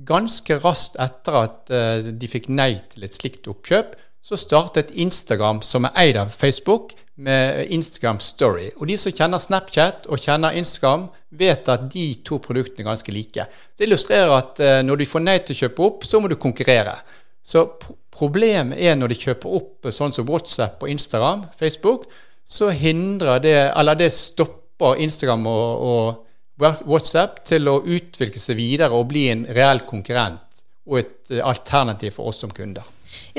ganske 0.04 0.58
raskt 0.60 0.98
etter 1.00 1.38
at 1.40 1.72
eh, 1.72 2.10
de 2.12 2.28
fikk 2.28 2.50
nei 2.52 2.74
til 2.92 3.06
et 3.06 3.16
slikt 3.16 3.48
oppkjøp, 3.48 3.96
så 4.20 4.36
startet 4.36 4.92
Instagram, 4.92 5.62
som 5.64 5.88
er 5.88 5.96
eid 6.02 6.20
av 6.20 6.34
Facebook, 6.36 6.92
med 7.18 7.72
Instagram 7.74 8.20
Story. 8.22 8.68
Og 8.76 8.86
de 8.92 8.98
som 9.00 9.14
kjenner 9.16 9.40
Snapchat 9.42 10.04
og 10.12 10.20
kjenner 10.20 10.54
Instagram, 10.60 11.08
vet 11.40 11.66
at 11.72 11.88
de 11.90 12.04
to 12.28 12.36
produktene 12.44 12.84
er 12.84 12.90
ganske 12.92 13.14
like. 13.16 13.48
Det 13.72 13.88
illustrerer 13.88 14.36
at 14.36 14.60
eh, 14.62 14.82
når 14.84 15.00
du 15.00 15.08
får 15.08 15.24
nei 15.24 15.40
til 15.40 15.56
å 15.56 15.62
kjøpe 15.64 15.88
opp, 15.88 16.06
så 16.06 16.20
må 16.20 16.28
du 16.28 16.36
konkurrere. 16.36 16.94
Så 17.40 17.64
problemet 18.12 18.78
er 18.84 19.00
når 19.00 19.16
de 19.16 19.22
kjøper 19.24 19.58
opp 19.62 19.88
sånn 19.96 20.12
som 20.12 20.28
WhatsApp 20.28 20.84
og 20.84 20.92
Instagram, 20.92 21.48
Facebook, 21.56 22.04
så 22.48 22.70
hindrer 22.72 23.42
det, 23.44 23.56
eller 23.76 23.98
det 23.98 24.12
stopper 24.14 25.02
Instagram 25.04 25.46
og, 25.46 25.88
og 25.88 26.78
WhatsApp 26.88 27.42
til 27.46 27.68
å 27.70 27.80
utvikle 27.84 28.40
seg 28.40 28.58
videre 28.58 28.96
og 28.96 29.10
bli 29.12 29.28
en 29.32 29.44
reell 29.54 29.84
konkurrent 29.86 30.62
og 30.88 31.02
et 31.02 31.34
eh, 31.34 31.44
alternativ 31.44 32.16
for 32.16 32.32
oss 32.32 32.40
som 32.42 32.52
kunder. 32.54 32.86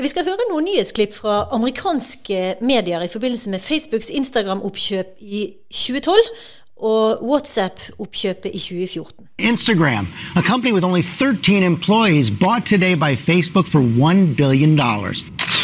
Vi 0.00 0.08
skal 0.10 0.26
høre 0.26 0.46
noen 0.50 0.66
nyhetsklipp 0.66 1.12
fra 1.14 1.44
amerikanske 1.54 2.56
medier 2.64 3.02
i 3.04 3.10
forbindelse 3.10 3.52
med 3.52 3.62
Facebooks 3.62 4.10
Instagram-oppkjøp 4.10 5.20
i 5.20 5.42
2012 5.70 6.18
og 6.80 7.22
WhatsApp-oppkjøpet 7.22 8.54
i 8.54 8.58
2014. 8.58 9.28
Instagram, 9.38 10.08
a 10.36 10.42
company 10.42 10.72
with 10.72 10.84
only 10.84 11.02
13 11.02 11.62
employees, 11.62 12.30
bought 12.30 12.64
today 12.64 12.94
by 12.94 13.16
Facebook 13.16 13.66
for 13.66 13.80
$1 13.80 14.36
billion. 14.36 14.78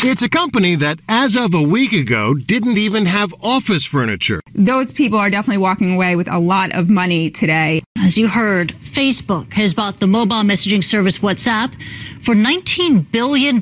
It's 0.04 0.22
a 0.22 0.28
company 0.28 0.76
that, 0.76 0.98
as 1.08 1.36
of 1.36 1.54
a 1.54 1.62
week 1.62 1.92
ago, 1.92 2.34
didn't 2.34 2.76
even 2.76 3.06
have 3.06 3.34
office 3.42 3.84
furniture. 3.84 4.40
Those 4.54 4.92
people 4.92 5.18
are 5.18 5.30
definitely 5.30 5.62
walking 5.62 5.94
away 5.94 6.16
with 6.16 6.28
a 6.28 6.38
lot 6.38 6.70
of 6.76 6.88
money 6.88 7.30
today. 7.30 7.82
As 7.98 8.16
you 8.18 8.28
heard, 8.28 8.74
Facebook 8.82 9.54
has 9.54 9.74
bought 9.74 9.98
the 9.98 10.06
mobile 10.06 10.44
messaging 10.44 10.84
service 10.84 11.18
WhatsApp 11.18 11.72
for 12.22 12.34
$19 12.34 13.10
billion 13.10 13.56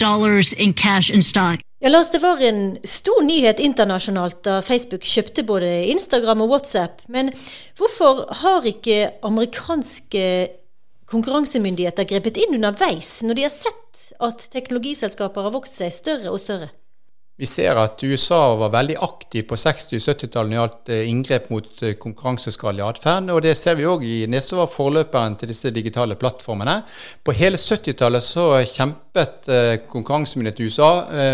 in 0.58 0.72
cash 0.74 1.08
and 1.08 1.24
stock. 1.24 1.60
Ja, 1.80 1.88
Lars, 1.88 2.10
Det 2.10 2.18
var 2.18 2.40
en 2.40 2.78
stor 2.84 3.22
nyhet 3.22 3.60
internasjonalt 3.60 4.42
da 4.44 4.60
Facebook 4.62 5.02
kjøpte 5.04 5.44
både 5.44 5.86
Instagram 5.86 6.40
og 6.40 6.48
WhatsApp. 6.48 7.02
Men 7.08 7.30
hvorfor 7.76 8.26
har 8.42 8.66
ikke 8.66 9.10
amerikanske 9.22 10.48
konkurransemyndigheter 11.06 12.04
grepet 12.04 12.36
inn 12.36 12.54
underveis, 12.54 13.22
når 13.22 13.34
de 13.34 13.42
har 13.42 13.50
sett 13.54 13.83
at 14.22 14.48
teknologiselskaper 14.52 15.46
har 15.46 15.54
vokst 15.54 15.80
seg 15.80 15.92
større 15.94 16.32
og 16.32 16.42
større? 16.42 16.70
Vi 17.34 17.48
ser 17.50 17.74
at 17.82 17.98
USA 18.06 18.52
var 18.54 18.70
veldig 18.70 18.94
aktiv 19.02 19.42
på 19.50 19.56
60- 19.58 19.96
og 19.96 20.02
70-tallet 20.04 20.52
når 20.52 20.52
det 20.52 20.58
gjaldt 20.60 20.90
eh, 20.94 21.08
inngrep 21.10 21.48
mot 21.50 21.82
eh, 21.82 21.96
konkurranseskadelig 21.98 22.84
atferd. 22.86 23.32
Og 23.34 23.40
det 23.42 23.56
ser 23.58 23.74
vi 23.74 23.88
òg 23.90 24.04
i 24.06 24.18
Nesse 24.30 24.54
var 24.54 24.70
forløperen 24.70 25.34
til 25.40 25.50
disse 25.50 25.72
digitale 25.74 26.14
plattformene. 26.20 26.76
På 27.26 27.34
hele 27.34 27.58
70-tallet 27.58 28.22
så 28.22 28.46
kjempet 28.70 29.50
eh, 29.50 29.72
konkurransemyndighet 29.90 30.62
i 30.62 30.70
USA 30.70 30.92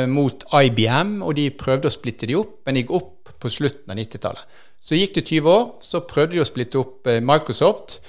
mot 0.09 0.49
IBM, 0.63 1.19
og 1.21 1.37
de 1.37 1.51
prøvde 1.61 1.93
å 1.93 1.97
splitte 1.99 2.31
de 2.31 2.41
opp, 2.41 2.63
men 2.65 2.79
de 2.79 2.87
gikk 2.87 2.97
opp 2.97 3.37
på 3.41 3.53
slutten 3.53 3.93
av 3.93 4.01
90-tallet. 4.01 4.59
Så 4.81 4.97
gikk 4.97 5.19
det 5.19 5.27
20 5.29 5.53
år, 5.53 5.71
så 5.85 6.01
prøvde 6.09 6.39
de 6.39 6.41
å 6.41 6.49
splitte 6.49 6.81
opp 6.81 7.13
Microsoft, 7.21 8.01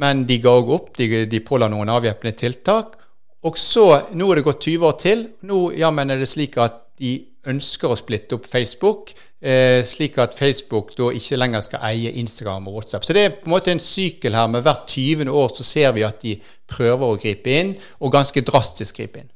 men 0.00 0.24
de 0.24 0.40
ga 0.40 0.56
òg 0.62 0.72
opp. 0.72 0.94
De, 0.96 1.26
de 1.28 1.44
påla 1.44 1.68
noen 1.68 1.92
avvæpnede 1.92 2.40
tiltak. 2.40 2.96
Og 3.44 3.58
så, 3.60 3.84
nå 4.16 4.30
er 4.30 4.40
det 4.40 4.46
gått 4.46 4.66
20 4.70 4.88
år 4.88 4.98
til. 5.00 5.28
Nå 5.44 5.68
jammen 5.76 6.10
er 6.10 6.20
det 6.20 6.30
slik 6.30 6.56
at 6.62 6.80
de 7.00 7.18
ønsker 7.50 7.92
å 7.92 7.98
splitte 7.98 8.38
opp 8.38 8.46
Facebook, 8.48 9.10
eh, 9.42 9.82
slik 9.84 10.16
at 10.22 10.36
Facebook 10.36 10.94
da 10.96 11.10
ikke 11.12 11.36
lenger 11.36 11.64
skal 11.66 11.84
eie 11.90 12.14
Instagram 12.22 12.70
og 12.70 12.78
WhatsApp. 12.78 13.04
Så 13.04 13.12
det 13.12 13.24
er 13.24 13.34
på 13.36 13.50
en 13.50 13.54
måte 13.56 13.72
en 13.74 13.82
sykkel 13.82 14.34
her. 14.34 14.46
Med 14.48 14.64
hvert 14.64 14.86
20. 14.88 15.28
år 15.28 15.52
så 15.54 15.62
ser 15.66 15.92
vi 15.92 16.06
at 16.06 16.22
de 16.22 16.38
prøver 16.66 17.04
å 17.04 17.20
gripe 17.20 17.50
inn, 17.50 17.74
og 18.00 18.12
ganske 18.12 18.40
drastisk 18.40 18.96
gripe 18.96 19.20
inn. 19.20 19.30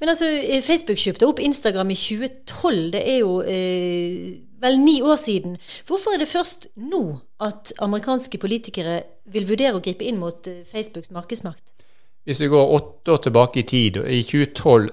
Men 0.00 0.08
altså, 0.08 0.24
eh, 0.24 0.62
Facebook 0.62 0.98
kjøpte 0.98 1.26
opp 1.28 1.38
Instagram 1.38 1.90
i 1.90 1.98
2012. 1.98 2.90
Det 2.92 3.02
er 3.06 3.18
jo 3.20 3.40
eh, 3.42 4.40
vel 4.60 4.80
ni 4.80 5.00
år 5.02 5.16
siden. 5.16 5.58
Hvorfor 5.86 6.14
er 6.14 6.18
det 6.18 6.28
først 6.28 6.66
nå 6.76 7.20
at 7.40 7.72
amerikanske 7.78 8.38
politikere 8.38 9.02
vil 9.30 9.46
vurdere 9.48 9.76
å 9.78 9.84
gripe 9.84 10.04
inn 10.04 10.18
mot 10.18 10.46
eh, 10.50 10.64
Facebooks 10.64 11.12
markedsmakt? 11.14 11.79
Hvis 12.24 12.40
vi 12.44 12.50
går 12.52 12.72
åtte 12.76 13.14
år 13.14 13.22
tilbake 13.24 13.62
i 13.62 13.68
tid, 13.68 13.96
i 14.04 14.20
2012, 14.22 14.90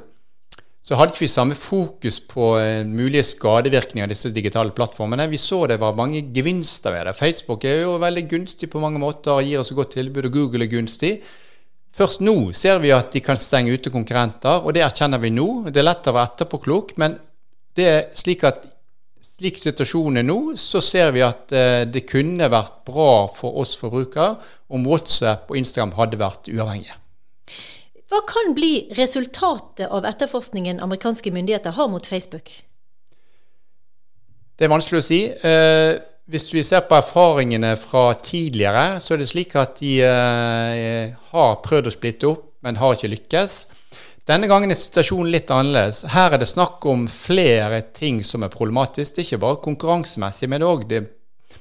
så 0.88 0.96
hadde 0.96 1.12
ikke 1.12 1.26
vi 1.26 1.28
samme 1.28 1.56
fokus 1.60 2.22
på 2.24 2.54
eh, 2.62 2.86
mulige 2.88 3.26
skadevirkninger 3.28 4.06
av 4.06 4.14
disse 4.14 4.30
digitale 4.32 4.72
plattformene. 4.72 5.26
Vi 5.28 5.40
så 5.42 5.66
det 5.68 5.82
var 5.82 5.98
mange 5.98 6.22
gevinster 6.34 6.94
ved 6.96 7.10
det. 7.10 7.18
Facebook 7.18 7.66
er 7.68 7.82
jo 7.82 7.98
veldig 8.00 8.24
gunstig 8.32 8.70
på 8.72 8.80
mange 8.80 9.02
måter, 9.04 9.34
og 9.36 9.44
gir 9.44 9.60
oss 9.60 9.74
et 9.74 9.80
godt 9.80 9.98
tilbud, 9.98 10.30
og 10.30 10.38
Google 10.38 10.64
er 10.64 10.72
gunstig. 10.72 11.18
Først 11.98 12.24
nå 12.24 12.54
ser 12.56 12.80
vi 12.80 12.94
at 12.96 13.12
de 13.12 13.20
kan 13.26 13.40
stenge 13.42 13.74
ute 13.76 13.92
konkurrenter, 13.92 14.64
og 14.64 14.78
det 14.78 14.86
erkjenner 14.86 15.20
vi 15.20 15.34
nå. 15.36 15.48
Det 15.68 15.82
er 15.82 15.90
lett 15.90 16.08
å 16.08 16.14
være 16.16 16.32
etterpåklok, 16.32 16.94
men 17.04 17.18
det 17.76 17.88
er 17.92 18.06
slik 18.16 18.46
at 18.48 18.64
slik 19.28 19.60
situasjonen 19.60 20.22
er 20.22 20.26
nå, 20.30 20.38
så 20.62 20.80
ser 20.80 21.12
vi 21.12 21.26
at 21.26 21.52
eh, 21.52 21.84
det 21.90 22.06
kunne 22.08 22.48
vært 22.54 22.80
bra 22.88 23.26
for 23.34 23.60
oss 23.60 23.76
forbrukere 23.82 24.38
om 24.72 24.88
WhatsApp 24.88 25.52
og 25.52 25.60
Instagram 25.60 25.98
hadde 26.00 26.22
vært 26.22 26.48
uavhengige. 26.54 26.96
Hva 28.08 28.22
kan 28.28 28.54
bli 28.56 28.88
resultatet 28.96 29.90
av 29.92 30.06
etterforskningen 30.08 30.80
amerikanske 30.80 31.32
myndigheter 31.36 31.76
har 31.76 31.90
mot 31.92 32.06
Facebook? 32.08 32.54
Det 34.58 34.66
er 34.66 34.72
vanskelig 34.72 35.02
å 35.02 35.06
si. 35.06 35.20
Eh, 35.28 35.98
hvis 36.32 36.48
vi 36.54 36.64
ser 36.66 36.86
på 36.88 36.96
erfaringene 36.98 37.76
fra 37.80 38.10
tidligere, 38.16 39.02
så 39.04 39.14
er 39.14 39.22
det 39.22 39.30
slik 39.30 39.58
at 39.60 39.78
de 39.82 39.98
eh, 40.08 41.18
har 41.34 41.60
prøvd 41.66 41.92
å 41.92 41.94
splitte 41.94 42.32
opp, 42.32 42.46
men 42.66 42.80
har 42.80 42.96
ikke 42.96 43.12
lykkes. 43.12 43.58
Denne 44.28 44.50
gangen 44.52 44.72
er 44.72 44.80
situasjonen 44.80 45.30
litt 45.32 45.52
annerledes. 45.56 46.02
Her 46.12 46.36
er 46.36 46.42
det 46.42 46.50
snakk 46.52 46.84
om 46.90 47.06
flere 47.12 47.80
ting 47.96 48.20
som 48.28 48.44
er 48.44 48.52
problematisk. 48.52 49.14
Det 49.16 49.24
er 49.24 49.30
ikke 49.30 49.44
bare 49.46 49.62
konkurransemessig, 49.68 50.50
men 50.52 50.66
òg 50.68 50.88
det 50.90 51.04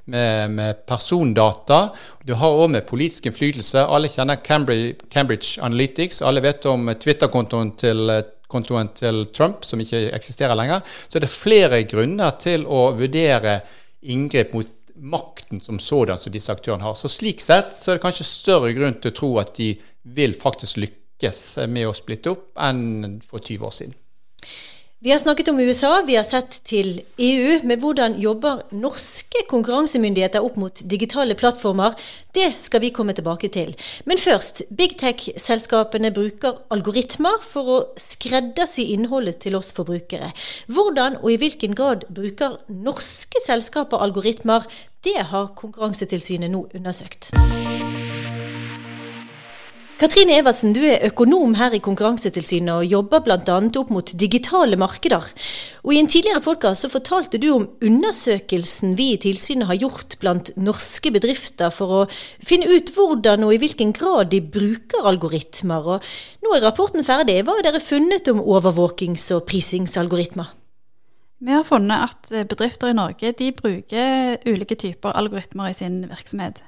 med, 0.04 0.50
med, 0.50 0.86
persondata. 0.86 1.80
Du 2.24 2.34
har 2.38 2.60
òg 2.62 2.70
med 2.74 2.86
politisk 2.88 3.26
innflytelse. 3.26 3.84
Alle 3.84 4.10
kjenner 4.12 4.40
Cambridge, 4.44 5.08
Cambridge 5.12 5.62
Analytics. 5.62 6.22
Alle 6.22 6.42
vet 6.44 6.66
om 6.70 6.90
Twitter-kontoen 7.00 7.74
til, 7.80 8.12
kontoen 8.52 8.92
til 8.94 9.26
Trump, 9.34 9.64
som 9.64 9.82
ikke 9.82 10.08
eksisterer 10.16 10.58
lenger. 10.58 10.84
Så 11.08 11.18
det 11.18 11.30
er 11.30 11.34
flere 11.34 11.82
grunner 11.88 12.38
til 12.42 12.66
å 12.66 12.88
vurdere 12.96 13.60
inngrep 14.06 14.54
mot 14.54 14.72
makten 14.96 15.60
som 15.60 15.78
sådan 15.78 16.18
som 16.18 16.32
disse 16.32 16.52
aktørene 16.52 16.84
har. 16.86 16.94
Så 16.96 17.10
Slik 17.12 17.42
sett 17.44 17.74
så 17.76 17.92
er 17.92 17.98
det 17.98 18.04
kanskje 18.06 18.28
større 18.28 18.72
grunn 18.76 18.96
til 19.00 19.12
å 19.12 19.16
tro 19.16 19.30
at 19.42 19.54
de 19.58 19.74
vil 20.16 20.36
faktisk 20.38 20.80
lykkes 20.80 21.42
med 21.68 21.88
å 21.88 21.94
splitte 21.96 22.32
opp 22.32 22.52
enn 22.62 23.20
for 23.24 23.42
20 23.42 23.66
år 23.66 23.74
siden. 23.74 23.96
Vi 24.98 25.10
har 25.10 25.18
snakket 25.18 25.48
om 25.48 25.60
USA, 25.60 26.02
vi 26.06 26.14
har 26.16 26.24
sett 26.24 26.54
til 26.64 27.02
EU. 27.20 27.58
Men 27.68 27.80
hvordan 27.82 28.14
jobber 28.16 28.62
norske 28.72 29.42
konkurransemyndigheter 29.50 30.40
opp 30.40 30.56
mot 30.56 30.80
digitale 30.88 31.36
plattformer? 31.36 31.92
Det 32.32 32.54
skal 32.64 32.80
vi 32.80 32.90
komme 32.96 33.12
tilbake 33.12 33.50
til. 33.52 33.74
Men 34.08 34.16
først, 34.16 34.62
big 34.72 34.96
tech-selskapene 34.96 36.14
bruker 36.16 36.62
algoritmer 36.72 37.44
for 37.44 37.74
å 37.74 37.78
skreddersy 38.00 38.88
innholdet 38.96 39.42
til 39.44 39.60
oss 39.60 39.74
forbrukere. 39.76 40.32
Hvordan 40.72 41.20
og 41.20 41.28
i 41.34 41.38
hvilken 41.44 41.76
grad 41.76 42.08
bruker 42.08 42.56
norske 42.72 43.44
selskaper 43.44 44.00
algoritmer? 44.00 44.64
Det 45.04 45.28
har 45.28 45.52
Konkurransetilsynet 45.60 46.56
nå 46.56 46.70
undersøkt. 46.72 47.34
Katrine 49.96 50.34
Evertsen, 50.36 50.74
du 50.76 50.82
er 50.84 51.06
økonom 51.08 51.54
her 51.56 51.72
i 51.72 51.78
Konkurransetilsynet 51.80 52.68
og 52.68 52.84
jobber 52.84 53.22
bl.a. 53.24 53.54
opp 53.80 53.92
mot 53.94 54.10
digitale 54.20 54.76
markeder. 54.76 55.24
Og 55.88 55.94
I 55.94 56.02
en 56.02 56.10
tidligere 56.12 56.42
podkast 56.44 56.84
fortalte 56.92 57.40
du 57.40 57.46
om 57.54 57.64
undersøkelsen 57.80 58.92
vi 58.98 59.06
i 59.14 59.22
tilsynet 59.24 59.70
har 59.70 59.80
gjort 59.80 60.18
blant 60.20 60.50
norske 60.60 61.14
bedrifter 61.16 61.72
for 61.72 61.96
å 61.96 62.02
finne 62.44 62.68
ut 62.68 62.92
hvordan 62.92 63.48
og 63.48 63.56
i 63.56 63.60
hvilken 63.64 63.96
grad 63.96 64.34
de 64.36 64.42
bruker 64.44 65.08
algoritmer. 65.08 65.88
Og 65.96 66.44
nå 66.44 66.52
er 66.52 66.66
rapporten 66.68 67.00
ferdig. 67.00 67.40
Hva 67.40 67.56
har 67.56 67.64
dere 67.70 67.80
funnet 67.80 68.28
om 68.28 68.44
overvåkings- 68.44 69.30
og 69.32 69.46
prisingsalgoritmer? 69.48 70.52
Vi 71.40 71.56
har 71.56 71.64
funnet 71.64 72.10
at 72.12 72.48
bedrifter 72.52 72.92
i 72.92 73.00
Norge 73.00 73.32
bruker 73.64 74.44
ulike 74.44 74.76
typer 74.76 75.16
algoritmer 75.16 75.72
i 75.72 75.78
sin 75.80 76.02
virksomhet. 76.12 76.66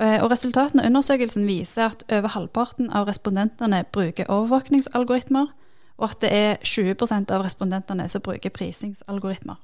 Eh, 0.00 0.18
og 0.20 0.28
Resultatene 0.30 0.84
av 0.84 0.90
undersøkelsen 0.90 1.46
viser 1.48 1.88
at 1.88 2.02
over 2.12 2.34
halvparten 2.34 2.90
av 2.92 3.06
respondentene 3.08 3.80
bruker 3.92 4.28
overvåkningsalgoritmer, 4.28 5.46
og 5.96 6.10
at 6.10 6.20
det 6.20 6.32
er 6.36 6.58
20 6.60 7.32
av 7.32 7.44
respondentene 7.46 8.08
som 8.12 8.24
bruker 8.24 8.52
prisingsalgoritmer. 8.52 9.56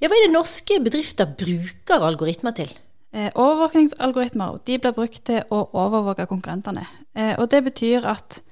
Ja, 0.00 0.08
Hva 0.08 0.16
er 0.16 0.26
det 0.26 0.34
norske 0.34 0.80
bedrifter 0.84 1.28
bruker 1.38 2.04
algoritmer 2.04 2.52
til? 2.56 2.74
Eh, 3.12 3.30
overvåkningsalgoritmer 3.32 4.60
de 4.66 4.78
blir 4.78 4.92
brukt 4.92 5.24
til 5.24 5.40
å 5.48 5.64
overvåke 5.72 6.28
konkurrentene. 6.28 6.84
Eh, 7.14 7.34
og 7.38 7.48
Det 7.48 7.64
betyr 7.64 8.04
at 8.04 8.42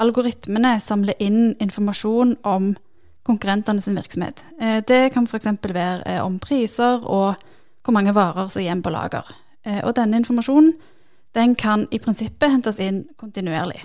algoritmene 0.00 0.80
samler 0.80 1.14
inn 1.20 1.54
informasjon 1.60 2.36
om 2.42 2.74
konkurrentene 3.22 3.80
sin 3.80 3.94
virksomhet. 3.94 4.42
Det 4.58 5.12
kan 5.12 5.28
f.eks. 5.28 5.46
være 5.62 6.22
om 6.24 6.40
priser 6.40 7.06
og 7.06 7.36
hvor 7.84 7.94
mange 7.94 8.14
varer 8.14 8.48
som 8.50 8.58
er 8.58 8.66
igjen 8.66 8.82
på 8.82 8.90
lager. 8.90 9.22
Eh, 9.64 9.80
og 9.86 9.94
denne 9.96 10.18
informasjonen 10.18 10.74
den 11.36 11.54
kan 11.56 11.86
i 11.90 12.00
prinsippet 12.02 12.50
hentes 12.50 12.80
inn 12.82 13.04
kontinuerlig. 13.20 13.80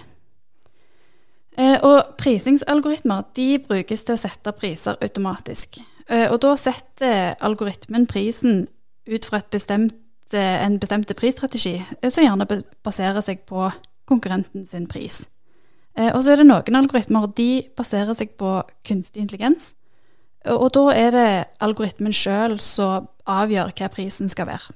Eh, 1.58 1.78
og 1.86 2.18
prisingsalgoritmer 2.20 3.30
de 3.38 3.58
brukes 3.64 4.04
til 4.06 4.18
å 4.18 4.22
sette 4.22 4.54
priser 4.58 4.98
automatisk. 5.02 5.80
Eh, 6.10 6.28
og 6.32 6.42
da 6.44 6.56
setter 6.60 7.38
algoritmen 7.44 8.08
prisen 8.10 8.68
ut 9.08 9.26
fra 9.26 9.42
bestemt, 9.52 9.96
en 10.34 10.76
bestemt 10.76 11.14
prisstrategi, 11.16 11.78
som 12.04 12.26
gjerne 12.26 12.46
baserer 12.84 13.24
seg 13.24 13.46
på 13.48 13.70
konkurrenten 14.10 14.66
sin 14.68 14.84
pris. 14.92 15.22
Og 15.96 16.20
så 16.20 16.34
er 16.34 16.42
det 16.42 16.50
noen 16.50 16.76
algoritmer 16.76 17.30
de 17.32 17.64
baserer 17.80 18.12
seg 18.14 18.34
på 18.36 18.58
kunstig 18.84 19.24
intelligens. 19.24 19.70
Og 20.52 20.68
da 20.76 20.84
er 20.92 21.16
det 21.16 21.30
algoritmen 21.64 22.12
sjøl 22.12 22.60
som 22.60 23.08
avgjør 23.24 23.72
hva 23.72 23.88
prisen 23.96 24.28
skal 24.28 24.52
være. 24.52 24.76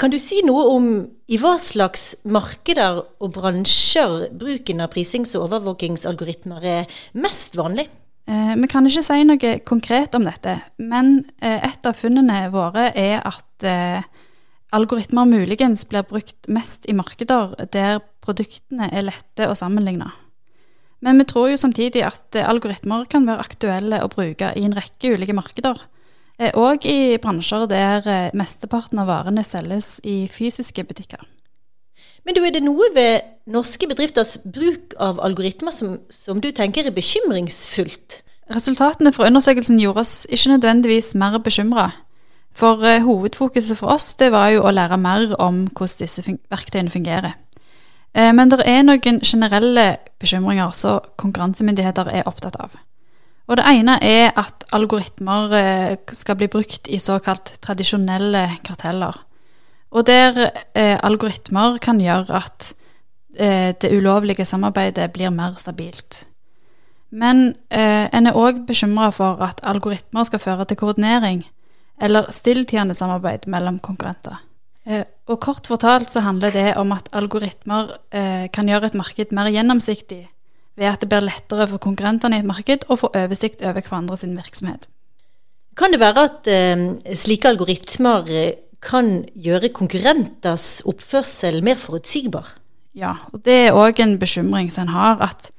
Kan 0.00 0.12
du 0.12 0.18
si 0.22 0.40
noe 0.46 0.64
om 0.72 0.90
i 1.28 1.38
hva 1.40 1.56
slags 1.60 2.14
markeder 2.28 3.02
og 3.20 3.32
bransjer 3.36 4.28
bruken 4.38 4.82
av 4.84 4.92
prisings- 4.94 5.34
og 5.36 5.48
overvåkingsalgoritmer 5.48 6.68
er 6.68 7.00
mest 7.18 7.58
vanlig? 7.58 7.88
Eh, 8.28 8.54
vi 8.60 8.68
kan 8.68 8.84
ikke 8.84 9.04
si 9.06 9.24
noe 9.24 9.52
konkret 9.64 10.16
om 10.18 10.26
dette, 10.28 10.58
men 10.76 11.22
eh, 11.40 11.62
et 11.64 11.86
av 11.88 11.96
funnene 11.96 12.42
våre 12.52 12.90
er 12.92 13.22
at 13.24 13.64
eh, 13.64 14.04
algoritmer 14.76 15.28
muligens 15.30 15.86
blir 15.88 16.04
brukt 16.08 16.48
mest 16.52 16.84
i 16.84 16.96
markeder 16.96 17.54
der 17.72 18.02
produktene 18.24 18.90
er 18.92 19.06
lette 19.08 19.48
å 19.48 19.56
sammenligne. 19.56 20.10
Men 21.00 21.22
vi 21.22 21.28
tror 21.30 21.52
jo 21.52 21.60
samtidig 21.60 22.02
at 22.04 22.36
algoritmer 22.42 23.06
kan 23.08 23.24
være 23.24 23.46
aktuelle 23.46 24.02
å 24.02 24.10
bruke 24.12 24.50
i 24.58 24.66
en 24.66 24.76
rekke 24.76 25.14
ulike 25.14 25.36
markeder. 25.36 25.78
Og 26.38 26.86
eh, 26.86 27.14
i 27.14 27.18
bransjer 27.18 27.66
der 27.66 28.06
eh, 28.06 28.30
mesteparten 28.38 29.00
av 29.02 29.10
varene 29.10 29.42
selges 29.42 29.98
i 30.06 30.28
fysiske 30.30 30.84
butikker. 30.86 31.24
Men 32.26 32.36
du, 32.36 32.42
er 32.44 32.54
det 32.54 32.62
noe 32.62 32.90
ved 32.94 33.26
norske 33.50 33.88
bedrifters 33.90 34.36
bruk 34.44 34.94
av 35.02 35.18
algoritmer 35.24 35.74
som, 35.74 35.96
som 36.12 36.42
du 36.42 36.50
tenker 36.54 36.86
er 36.86 36.94
bekymringsfullt? 36.94 38.20
Resultatene 38.54 39.12
fra 39.12 39.26
undersøkelsen 39.28 39.80
gjorde 39.82 40.04
oss 40.04 40.14
ikke 40.30 40.54
nødvendigvis 40.54 41.14
mer 41.18 41.40
bekymra. 41.42 41.90
For 42.54 42.80
uh, 42.80 43.02
hovedfokuset 43.04 43.76
for 43.78 43.92
oss 43.92 44.14
det 44.18 44.30
var 44.32 44.52
jo 44.54 44.64
å 44.66 44.72
lære 44.72 44.98
mer 44.98 45.34
om 45.42 45.66
hvordan 45.68 46.00
disse 46.04 46.24
fun 46.26 46.40
verktøyene 46.50 46.92
fungerer. 46.92 47.36
Men 48.18 48.48
det 48.50 48.64
er 48.66 48.80
noen 48.82 49.20
generelle 49.20 49.84
bekymringer 50.18 50.72
som 50.74 51.04
konkurransemyndigheter 51.20 52.08
er 52.08 52.26
opptatt 52.26 52.56
av. 52.58 52.72
Og 53.48 53.56
Det 53.56 53.64
ene 53.64 53.96
er 54.04 54.34
at 54.36 54.66
algoritmer 54.76 55.54
eh, 55.56 55.96
skal 56.12 56.36
bli 56.36 56.50
brukt 56.52 56.88
i 56.88 56.98
såkalt 57.00 57.54
tradisjonelle 57.64 58.58
karteller. 58.64 59.24
Og 59.90 60.04
der 60.06 60.50
eh, 60.76 60.98
algoritmer 61.00 61.78
kan 61.80 62.00
gjøre 62.00 62.42
at 62.42 62.74
eh, 63.38 63.72
det 63.72 63.92
ulovlige 63.96 64.44
samarbeidet 64.44 65.12
blir 65.12 65.32
mer 65.32 65.56
stabilt. 65.56 66.26
Men 67.10 67.54
eh, 67.72 68.04
en 68.12 68.28
er 68.28 68.36
òg 68.36 68.66
bekymra 68.68 69.08
for 69.16 69.40
at 69.40 69.64
algoritmer 69.64 70.28
skal 70.28 70.44
føre 70.44 70.68
til 70.68 70.76
koordinering 70.76 71.46
eller 72.00 72.28
stilltiende 72.30 72.94
samarbeid 72.94 73.48
mellom 73.48 73.78
konkurrenter. 73.80 74.44
Eh, 74.84 75.06
og 75.26 75.40
Kort 75.40 75.66
fortalt 75.66 76.12
så 76.12 76.20
handler 76.20 76.52
det 76.52 76.74
om 76.76 76.92
at 76.92 77.08
algoritmer 77.16 77.96
eh, 78.12 78.50
kan 78.52 78.68
gjøre 78.68 78.92
et 78.92 78.98
marked 78.98 79.32
mer 79.32 79.48
gjennomsiktig 79.48 80.26
ved 80.78 80.92
at 80.92 81.02
det 81.02 81.10
blir 81.10 81.26
lettere 81.26 81.66
for 81.70 81.82
konkurrentene 81.82 82.38
i 82.38 82.44
et 82.44 82.48
marked 82.48 82.86
å 82.88 82.98
få 83.00 83.10
oversikt 83.18 83.64
over 83.66 83.82
hverandre 83.82 84.18
sin 84.20 84.36
virksomhet. 84.38 84.86
Kan 85.78 85.94
det 85.94 86.00
være 86.02 86.24
at 86.26 86.48
eh, 86.50 86.86
slike 87.14 87.50
algoritmer 87.52 88.30
eh, 88.30 88.56
kan 88.82 89.24
gjøre 89.34 89.72
konkurrenters 89.74 90.80
oppførsel 90.88 91.60
mer 91.66 91.78
forutsigbar? 91.82 92.54
Ja, 92.98 93.14
og 93.32 93.44
det 93.46 93.56
er 93.68 93.78
òg 93.78 94.00
en 94.02 94.16
bekymring 94.18 94.70
som 94.74 94.86
en 94.86 94.94
har, 94.94 95.22
at 95.22 95.50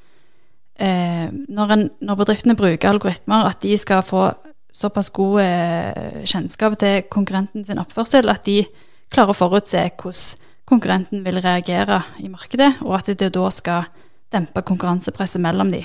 eh, 0.80 1.30
når, 1.32 1.74
en, 1.76 1.88
når, 2.04 2.20
bedriftene 2.24 2.58
bruker 2.60 2.92
algoritmer, 2.92 3.48
at 3.52 3.62
de 3.64 3.78
skal 3.80 4.04
få 4.04 4.30
såpass 4.76 5.12
god 5.16 5.42
eh, 5.44 6.20
kjennskap 6.28 6.76
til 6.80 7.08
konkurrenten 7.12 7.66
sin 7.66 7.80
oppførsel 7.82 8.30
at 8.32 8.46
de 8.48 8.62
klarer 9.10 9.34
å 9.34 9.40
forutse 9.40 9.88
hvordan 10.00 10.46
konkurrenten 10.70 11.24
vil 11.26 11.40
reagere 11.42 12.04
i 12.22 12.28
markedet, 12.30 12.76
og 12.86 13.00
at 13.00 13.08
det 13.18 13.32
da 13.34 13.48
skal 13.50 13.88
dempe 14.34 14.62
konkurransepresset 14.66 15.42
mellom 15.42 15.72
de. 15.74 15.84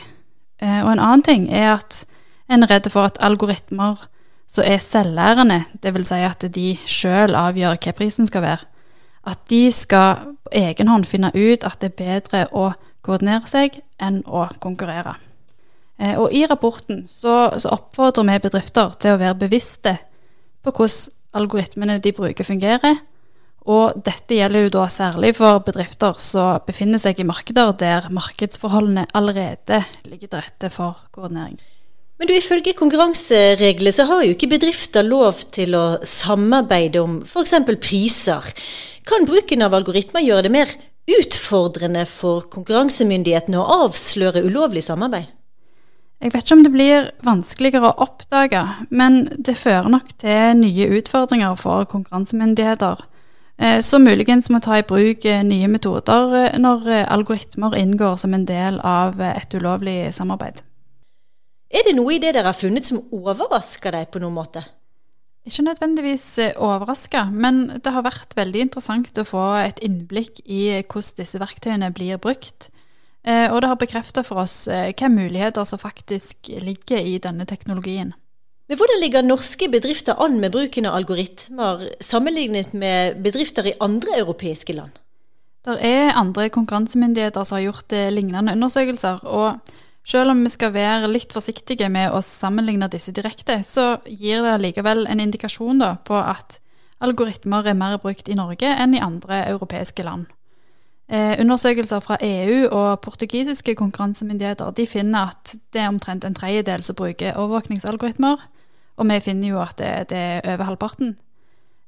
Eh, 0.62 0.80
og 0.84 0.92
en 0.92 1.02
annen 1.02 1.24
ting 1.24 1.48
er 1.52 1.74
at 1.78 2.04
en 2.52 2.62
er 2.62 2.70
redd 2.70 2.90
for 2.92 3.08
at 3.08 3.20
algoritmer 3.24 4.06
som 4.50 4.64
er 4.66 4.78
selvlærende, 4.78 5.64
dvs. 5.82 6.08
Si 6.08 6.20
at 6.28 6.46
de 6.54 6.66
sjøl 6.86 7.34
avgjør 7.38 7.78
hva 7.80 7.94
prisen 7.96 8.28
skal 8.28 8.44
være, 8.44 8.66
at 9.24 9.40
de 9.48 9.72
skal 9.72 10.34
på 10.44 10.52
egen 10.60 10.90
hånd 10.92 11.06
finne 11.08 11.32
ut 11.32 11.64
at 11.64 11.80
det 11.80 11.94
er 11.94 12.00
bedre 12.00 12.42
å 12.52 12.72
koordinere 13.04 13.48
seg 13.48 13.80
enn 14.00 14.20
å 14.26 14.46
konkurrere. 14.60 15.16
Eh, 15.98 16.18
og 16.20 16.32
i 16.34 16.44
rapporten 16.46 17.04
så, 17.08 17.54
så 17.58 17.72
oppfordrer 17.72 18.26
vi 18.28 18.42
bedrifter 18.46 18.94
til 19.00 19.14
å 19.14 19.20
være 19.20 19.40
bevisste 19.46 19.96
på 20.64 20.72
hvordan 20.72 21.20
algoritmene 21.34 21.98
de 21.98 22.12
bruker, 22.14 22.46
fungerer, 22.46 23.00
og 23.64 24.00
dette 24.04 24.36
gjelder 24.36 24.66
jo 24.66 24.72
da 24.74 24.88
særlig 24.92 25.32
for 25.38 25.62
bedrifter 25.64 26.18
som 26.20 26.60
befinner 26.66 27.00
seg 27.00 27.20
i 27.20 27.28
markeder 27.28 27.72
der 27.80 28.10
markedsforholdene 28.12 29.06
allerede 29.16 29.84
ligger 30.04 30.28
til 30.28 30.42
rette 30.42 30.70
for 30.74 31.06
koordinering. 31.14 31.56
Men 32.20 32.28
du, 32.28 32.34
ifølge 32.36 32.76
konkurransereglene 32.78 33.92
så 33.92 34.04
har 34.06 34.22
jo 34.22 34.34
ikke 34.36 34.52
bedrifter 34.52 35.06
lov 35.06 35.40
til 35.54 35.74
å 35.74 35.84
samarbeide 36.06 37.00
om 37.02 37.22
f.eks. 37.26 37.56
priser. 37.82 38.52
Kan 39.08 39.26
bruken 39.26 39.64
av 39.66 39.74
algoritmer 39.74 40.22
gjøre 40.22 40.46
det 40.46 40.52
mer 40.54 40.74
utfordrende 41.10 42.04
for 42.08 42.46
konkurransemyndighetene 42.52 43.58
å 43.58 43.80
avsløre 43.86 44.44
ulovlig 44.44 44.84
samarbeid? 44.86 45.32
Jeg 46.22 46.32
vet 46.32 46.46
ikke 46.46 46.56
om 46.56 46.62
det 46.64 46.72
blir 46.72 47.08
vanskeligere 47.26 47.90
å 47.90 48.06
oppdage, 48.06 48.62
men 48.88 49.24
det 49.34 49.58
fører 49.60 49.90
nok 49.92 50.14
til 50.20 50.54
nye 50.60 50.86
utfordringer 51.00 51.58
for 51.60 51.88
konkurransemyndigheter. 51.90 53.02
Eh, 53.58 53.80
som 53.80 54.02
muligens 54.02 54.50
må 54.50 54.58
ta 54.62 54.80
i 54.80 54.86
bruk 54.86 55.24
eh, 55.30 55.42
nye 55.46 55.68
metoder 55.70 56.32
eh, 56.40 56.54
når 56.58 56.88
algoritmer 57.06 57.76
inngår 57.78 58.16
som 58.18 58.34
en 58.34 58.46
del 58.48 58.80
av 58.82 59.20
et 59.22 59.54
ulovlig 59.54 60.10
samarbeid. 60.16 60.58
Er 61.74 61.86
det 61.86 61.94
noe 61.94 62.16
i 62.16 62.20
det 62.22 62.32
dere 62.34 62.50
har 62.50 62.58
funnet 62.58 62.86
som 62.86 63.02
overrasker 63.14 63.94
deg 63.94 64.10
på 64.10 64.22
noen 64.22 64.34
måte? 64.34 64.64
Ikke 65.44 65.66
nødvendigvis 65.66 66.56
overraska, 66.56 67.26
men 67.30 67.66
det 67.84 67.92
har 67.92 68.06
vært 68.06 68.32
veldig 68.34 68.62
interessant 68.64 69.18
å 69.20 69.26
få 69.28 69.42
et 69.60 69.82
innblikk 69.84 70.40
i 70.46 70.80
hvordan 70.80 71.18
disse 71.18 71.40
verktøyene 71.42 71.90
blir 71.92 72.16
brukt. 72.22 72.70
Og 73.24 73.58
det 73.60 73.68
har 73.68 73.76
bekrefta 73.80 74.22
for 74.24 74.40
oss 74.40 74.54
hvilke 74.70 75.10
muligheter 75.12 75.68
som 75.68 75.80
faktisk 75.80 76.48
ligger 76.64 76.96
i 76.96 77.18
denne 77.20 77.44
teknologien. 77.48 78.14
Men 78.68 78.80
hvordan 78.80 79.00
ligger 79.02 79.26
norske 79.26 79.68
bedrifter 79.68 80.16
an 80.24 80.38
med 80.40 80.54
bruken 80.54 80.86
av 80.88 80.96
algoritmer 80.96 81.82
sammenlignet 82.00 82.72
med 82.72 83.20
bedrifter 83.24 83.66
i 83.68 83.74
andre 83.84 84.16
europeiske 84.22 84.72
land? 84.72 84.94
Det 85.64 85.76
er 85.84 86.16
andre 86.16 86.48
konkurransemyndigheter 86.52 87.44
som 87.44 87.58
har 87.58 87.66
gjort 87.66 87.92
eh, 87.92 88.12
lignende 88.12 88.52
undersøkelser. 88.52 89.24
og 89.24 89.60
selv 90.04 90.30
om 90.30 90.42
vi 90.44 90.50
skal 90.52 90.72
være 90.74 91.08
litt 91.08 91.32
forsiktige 91.32 91.88
med 91.88 92.12
å 92.12 92.20
sammenligne 92.20 92.90
disse 92.92 93.12
direkte, 93.16 93.62
så 93.64 93.98
gir 94.04 94.44
det 94.44 94.58
likevel 94.60 95.06
en 95.08 95.20
indikasjon 95.20 95.80
da, 95.80 95.94
på 95.96 96.18
at 96.20 96.58
algoritmer 97.04 97.70
er 97.70 97.78
mer 97.78 97.96
brukt 98.00 98.28
i 98.28 98.36
Norge 98.36 98.68
enn 98.68 98.96
i 98.96 99.00
andre 99.00 99.46
europeiske 99.48 100.04
land. 100.04 100.26
Eh, 101.08 101.40
undersøkelser 101.40 102.00
fra 102.00 102.16
EU 102.20 102.68
og 102.68 103.00
portugisiske 103.04 103.74
konkurransemyndigheter 103.76 104.72
de 104.76 104.86
finner 104.88 105.32
at 105.32 105.56
det 105.72 105.82
er 105.82 105.90
omtrent 105.92 106.24
en 106.24 106.36
tredjedel 106.36 106.84
som 106.84 106.96
bruker 106.96 107.36
overvåkningsalgoritmer, 107.36 108.40
og 108.96 109.08
vi 109.10 109.20
finner 109.20 109.48
jo 109.48 109.60
at 109.62 109.78
det, 109.78 109.92
det 110.10 110.18
er 110.18 110.54
over 110.54 110.70
halvparten. 110.70 111.14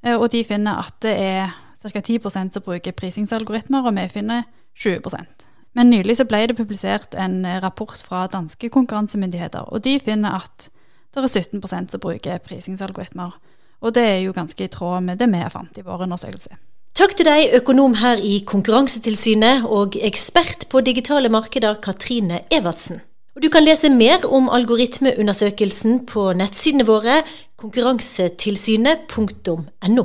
Eh, 0.05 0.17
og 0.17 0.31
de 0.33 0.45
finner 0.45 0.83
at 0.85 0.95
det 1.05 1.15
er 1.15 1.55
ca. 1.77 2.01
10% 2.01 2.57
som 2.57 2.65
bruker 2.65 2.97
prisingsalgoritmer, 2.97 3.87
og 3.87 3.95
vi 3.97 4.09
finner 4.09 4.47
20% 4.77 5.47
Men 5.77 5.91
nylig 5.91 6.17
så 6.17 6.25
ble 6.25 6.47
det 6.49 6.57
publisert 6.57 7.15
en 7.15 7.45
rapport 7.63 8.01
fra 8.09 8.27
danske 8.27 8.69
konkurransemyndigheter, 8.73 9.69
og 9.73 9.85
de 9.85 9.99
finner 10.01 10.41
at 10.41 10.71
det 11.15 11.23
er 11.23 11.43
17% 11.61 11.93
som 11.93 12.01
bruker 12.01 12.39
prisingsalgoritmer. 12.45 13.37
Og 13.81 13.95
det 13.95 14.03
er 14.03 14.19
jo 14.25 14.33
ganske 14.33 14.65
i 14.65 14.73
tråd 14.73 15.05
med 15.05 15.19
det 15.21 15.29
vi 15.33 15.43
fant 15.53 15.79
i 15.79 15.85
vår 15.85 16.07
undersøkelse. 16.07 16.57
Takk 16.97 17.13
til 17.17 17.29
deg, 17.29 17.51
økonom 17.59 17.99
her 18.01 18.21
i 18.25 18.39
Konkurransetilsynet 18.49 19.67
og 19.69 19.99
ekspert 20.01 20.65
på 20.73 20.81
digitale 20.81 21.29
markeder, 21.29 21.77
Katrine 21.85 22.41
Evertsen. 22.49 23.03
Og 23.37 23.43
du 23.45 23.51
kan 23.53 23.67
lese 23.67 23.91
mer 23.93 24.23
om 24.33 24.47
algoritmeundersøkelsen 24.49 26.07
på 26.09 26.23
nettsidene 26.41 26.87
våre 26.89 27.19
konkurransetilsynet.no. 27.61 30.05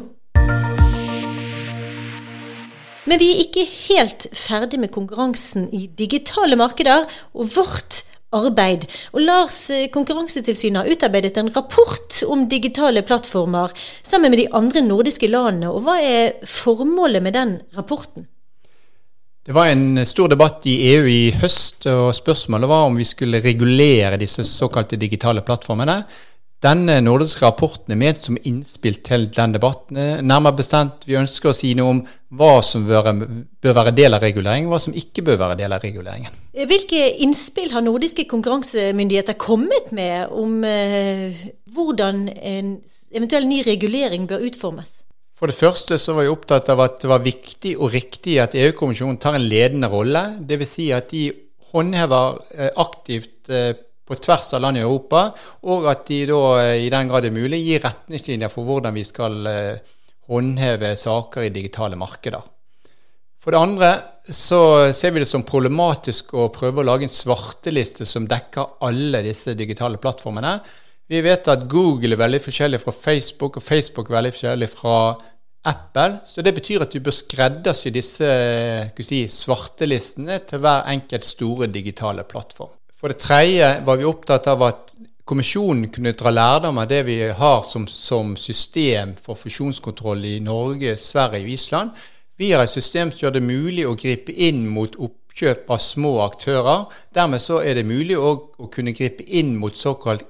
Men 3.08 3.22
vi 3.22 3.30
er 3.32 3.40
ikke 3.46 3.64
helt 3.88 4.28
ferdig 4.36 4.82
med 4.84 4.92
konkurransen 4.92 5.72
i 5.72 5.88
digitale 5.88 6.60
markeder, 6.60 7.08
og 7.32 7.48
vårt 7.56 8.04
arbeid. 8.36 8.84
Og 9.16 9.24
Lars 9.24 9.72
eh, 9.72 9.88
Konkurransetilsynet 9.96 10.84
har 10.84 10.92
utarbeidet 10.92 11.40
en 11.40 11.56
rapport 11.56 12.12
om 12.28 12.52
digitale 12.52 13.00
plattformer 13.08 13.72
sammen 14.04 14.28
med 14.32 14.40
de 14.44 14.52
andre 14.52 14.84
nordiske 14.84 15.28
landene. 15.32 15.72
Og 15.72 15.88
hva 15.88 16.04
er 16.04 16.36
formålet 16.44 17.24
med 17.24 17.40
den 17.40 17.64
rapporten? 17.80 18.28
Det 19.46 19.56
var 19.58 19.72
en 19.72 20.06
stor 20.06 20.30
debatt 20.30 20.66
i 20.70 20.76
EU 20.94 21.06
i 21.10 21.32
høst, 21.42 21.88
og 21.90 22.12
spørsmålet 22.14 22.70
var 22.70 22.84
om 22.86 22.98
vi 23.00 23.08
skulle 23.10 23.42
regulere 23.42 24.20
disse 24.22 24.46
såkalte 24.46 25.00
digitale 25.02 25.42
plattformene. 25.42 25.96
Denne 26.62 27.00
nordiske 27.02 27.42
rapporten 27.42 27.96
er 27.96 27.98
ment 27.98 28.22
som 28.22 28.38
innspill 28.38 29.00
til 29.02 29.26
den 29.34 29.56
debatten. 29.56 29.98
Nærmere 30.22 30.60
bestemt, 30.60 31.08
vi 31.10 31.18
ønsker 31.18 31.50
å 31.50 31.56
si 31.58 31.72
noe 31.74 31.96
om 31.96 32.04
hva 32.38 32.52
som 32.62 32.86
bør, 32.86 33.10
være 33.66 33.96
del 33.98 34.14
av 34.14 34.22
reguleringen, 34.22 34.70
og 34.70 34.76
hva 34.76 34.84
som 34.86 34.94
ikke 34.94 35.26
bør 35.26 35.42
være 35.42 35.58
del 35.64 35.74
av 35.74 35.82
reguleringen. 35.82 36.38
Hvilke 36.54 37.02
innspill 37.26 37.74
har 37.74 37.82
nordiske 37.82 38.28
konkurransemyndigheter 38.30 39.42
kommet 39.42 39.90
med 39.90 40.30
om 40.38 40.60
eh, 40.70 41.48
hvordan 41.74 42.28
en 42.30 42.76
eventuell 43.10 43.50
ny 43.50 43.64
regulering 43.66 44.30
bør 44.30 44.46
utformes? 44.52 45.01
For 45.42 45.50
det 45.50 45.58
første 45.58 45.98
så 45.98 46.14
var 46.14 46.28
jeg 46.28 46.36
opptatt 46.36 46.68
av 46.70 46.84
at 46.84 47.00
det 47.02 47.10
var 47.10 47.24
viktig 47.26 47.72
og 47.82 47.96
riktig 47.96 48.36
at 48.44 48.54
EU-kommisjonen 48.54 49.16
tar 49.18 49.40
en 49.40 49.48
ledende 49.50 49.88
rolle. 49.90 50.22
Dvs. 50.38 50.70
Si 50.70 50.86
at 50.94 51.08
de 51.10 51.32
håndhever 51.72 52.36
eh, 52.54 52.70
aktivt 52.84 53.50
eh, 53.50 53.72
på 54.06 54.20
tvers 54.22 54.52
av 54.54 54.62
land 54.62 54.78
i 54.78 54.84
Europa, 54.84 55.24
og 55.66 55.88
at 55.90 56.04
de 56.12 56.20
da 56.30 56.42
eh, 56.62 56.84
i 56.86 56.92
den 56.94 57.10
grad 57.10 57.26
det 57.26 57.32
er 57.32 57.40
mulig 57.40 57.58
gir 57.64 57.82
retningslinjer 57.88 58.54
for 58.54 58.70
hvordan 58.70 58.94
vi 58.94 59.06
skal 59.08 59.50
håndheve 60.30 60.94
saker 61.00 61.48
i 61.48 61.54
digitale 61.56 61.98
markeder. 61.98 62.46
For 63.42 63.56
det 63.56 63.64
andre 63.66 63.92
så 64.22 64.62
ser 64.94 65.16
vi 65.16 65.24
det 65.24 65.32
som 65.32 65.42
problematisk 65.48 66.36
å 66.38 66.52
prøve 66.54 66.84
å 66.84 66.86
lage 66.86 67.10
en 67.10 67.16
svarteliste 67.16 68.06
som 68.06 68.30
dekker 68.30 68.78
alle 68.86 69.24
disse 69.26 69.58
digitale 69.58 69.98
plattformene. 69.98 70.60
Vi 71.10 71.20
vet 71.26 71.50
at 71.52 71.66
Google 71.68 72.14
er 72.14 72.22
veldig 72.22 72.40
forskjellig 72.46 72.80
fra 72.84 72.94
Facebook, 72.96 73.58
og 73.58 73.66
Facebook 73.66 74.12
er 74.12 74.20
veldig 74.20 74.36
forskjellig 74.38 74.70
fra 74.72 74.98
Apple. 75.64 76.22
Så 76.26 76.42
det 76.42 76.56
betyr 76.58 76.86
at 76.86 76.94
du 76.94 77.02
bør 77.04 77.16
skreddersy 77.16 77.92
disse 77.94 78.30
si, 79.06 79.24
svartelistene 79.30 80.42
til 80.50 80.64
hver 80.64 80.88
enkelt 80.90 81.28
store 81.28 81.70
digitale 81.72 82.26
plattform. 82.26 82.74
For 82.98 83.14
det 83.14 83.22
tredje 83.22 83.70
var 83.86 83.98
vi 83.98 84.06
opptatt 84.06 84.48
av 84.52 84.64
at 84.68 84.94
kommisjonen 85.26 85.88
kunne 85.94 86.14
dra 86.18 86.34
lærdom 86.34 86.82
av 86.82 86.90
det 86.90 87.04
vi 87.08 87.18
har 87.30 87.62
som, 87.66 87.88
som 87.88 88.36
system 88.38 89.16
for 89.22 89.38
fusjonskontroll 89.40 90.26
i 90.28 90.40
Norge, 90.44 90.98
Sverige 90.98 91.46
og 91.46 91.54
Island. 91.56 91.96
Vi 92.38 92.52
har 92.52 92.66
et 92.66 92.74
system 92.74 93.12
som 93.14 93.26
gjør 93.26 93.38
det 93.38 93.46
mulig 93.46 93.86
å 93.88 93.96
gripe 93.98 94.34
inn 94.34 94.66
mot 94.70 94.98
oppkjøp 94.98 95.70
av 95.72 95.82
små 95.82 96.18
aktører. 96.26 96.88
Dermed 97.14 97.42
så 97.42 97.62
er 97.62 97.78
det 97.78 97.88
mulig 97.90 98.18
å, 98.18 98.36
kunne 98.74 98.96
gripe 98.98 99.24
inn 99.24 99.54
mot 99.62 99.78
såkalt 99.78 100.26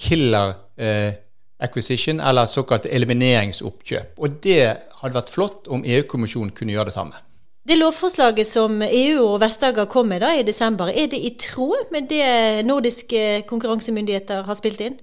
killer 0.00 0.54
eh, 0.76 1.23
acquisition, 1.64 2.20
eller 2.20 2.46
såkalt 2.50 2.86
elimineringsoppkjøp. 2.86 4.18
Og 4.20 4.40
det 4.44 4.60
hadde 5.00 5.16
vært 5.16 5.32
flott 5.32 5.70
om 5.72 5.84
EU-kommisjonen 5.84 6.52
kunne 6.56 6.76
gjøre 6.76 6.92
det 6.92 6.96
samme. 6.96 7.20
Det 7.64 7.78
lovforslaget 7.80 8.44
som 8.44 8.82
EU 8.84 9.22
og 9.24 9.38
Vest-Agder 9.40 9.88
kom 9.88 10.10
med 10.12 10.20
da 10.20 10.34
i 10.36 10.44
desember, 10.44 10.90
er 10.92 11.08
det 11.08 11.16
i 11.16 11.32
tråd 11.40 11.88
med 11.94 12.10
det 12.10 12.66
nordiske 12.68 13.46
konkurransemyndigheter 13.48 14.44
har 14.44 14.58
spilt 14.58 14.82
inn? 14.84 14.98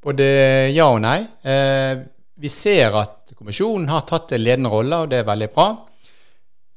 Både 0.00 0.24
ja 0.72 0.86
og 0.88 1.02
nei. 1.04 1.18
Eh, 1.44 2.00
vi 2.40 2.48
ser 2.48 2.96
at 2.96 3.34
kommisjonen 3.36 3.90
har 3.92 4.06
tatt 4.08 4.32
en 4.32 4.40
ledende 4.40 4.72
rolle, 4.72 5.02
og 5.02 5.12
det 5.12 5.20
er 5.20 5.28
veldig 5.28 5.50
bra. 5.52 5.66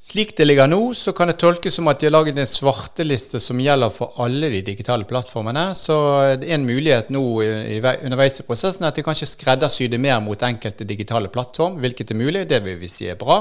Slik 0.04 0.34
det 0.36 0.44
ligger 0.50 0.68
nå, 0.68 0.92
så 1.00 1.14
kan 1.16 1.30
det 1.32 1.38
tolkes 1.40 1.78
som 1.78 1.88
at 1.88 2.02
de 2.02 2.10
har 2.10 2.12
laget 2.12 2.36
en 2.42 2.50
svarteliste 2.50 3.40
som 3.40 3.60
gjelder 3.64 3.92
for 3.96 4.18
alle 4.20 4.50
de 4.52 4.60
digitale 4.68 5.08
plattformene. 5.08 5.70
Så 5.80 5.96
er 6.20 6.44
en 6.44 6.66
mulighet 6.68 7.08
nå 7.16 7.22
underveis 7.40 8.42
i 8.42 8.44
prosessen 8.44 8.84
at 8.84 9.00
de 9.00 9.06
kanskje 9.06 9.30
skreddersyr 9.32 9.94
det 9.94 10.02
mer 10.04 10.20
mot 10.20 10.44
enkelte 10.44 10.84
digitale 10.90 11.32
plattform, 11.32 11.78
hvilket 11.80 12.12
er 12.12 12.20
mulig. 12.20 12.44
Det 12.52 12.60
vil 12.66 12.76
vi 12.82 12.92
si 12.92 13.08
er 13.08 13.16
bra. 13.22 13.38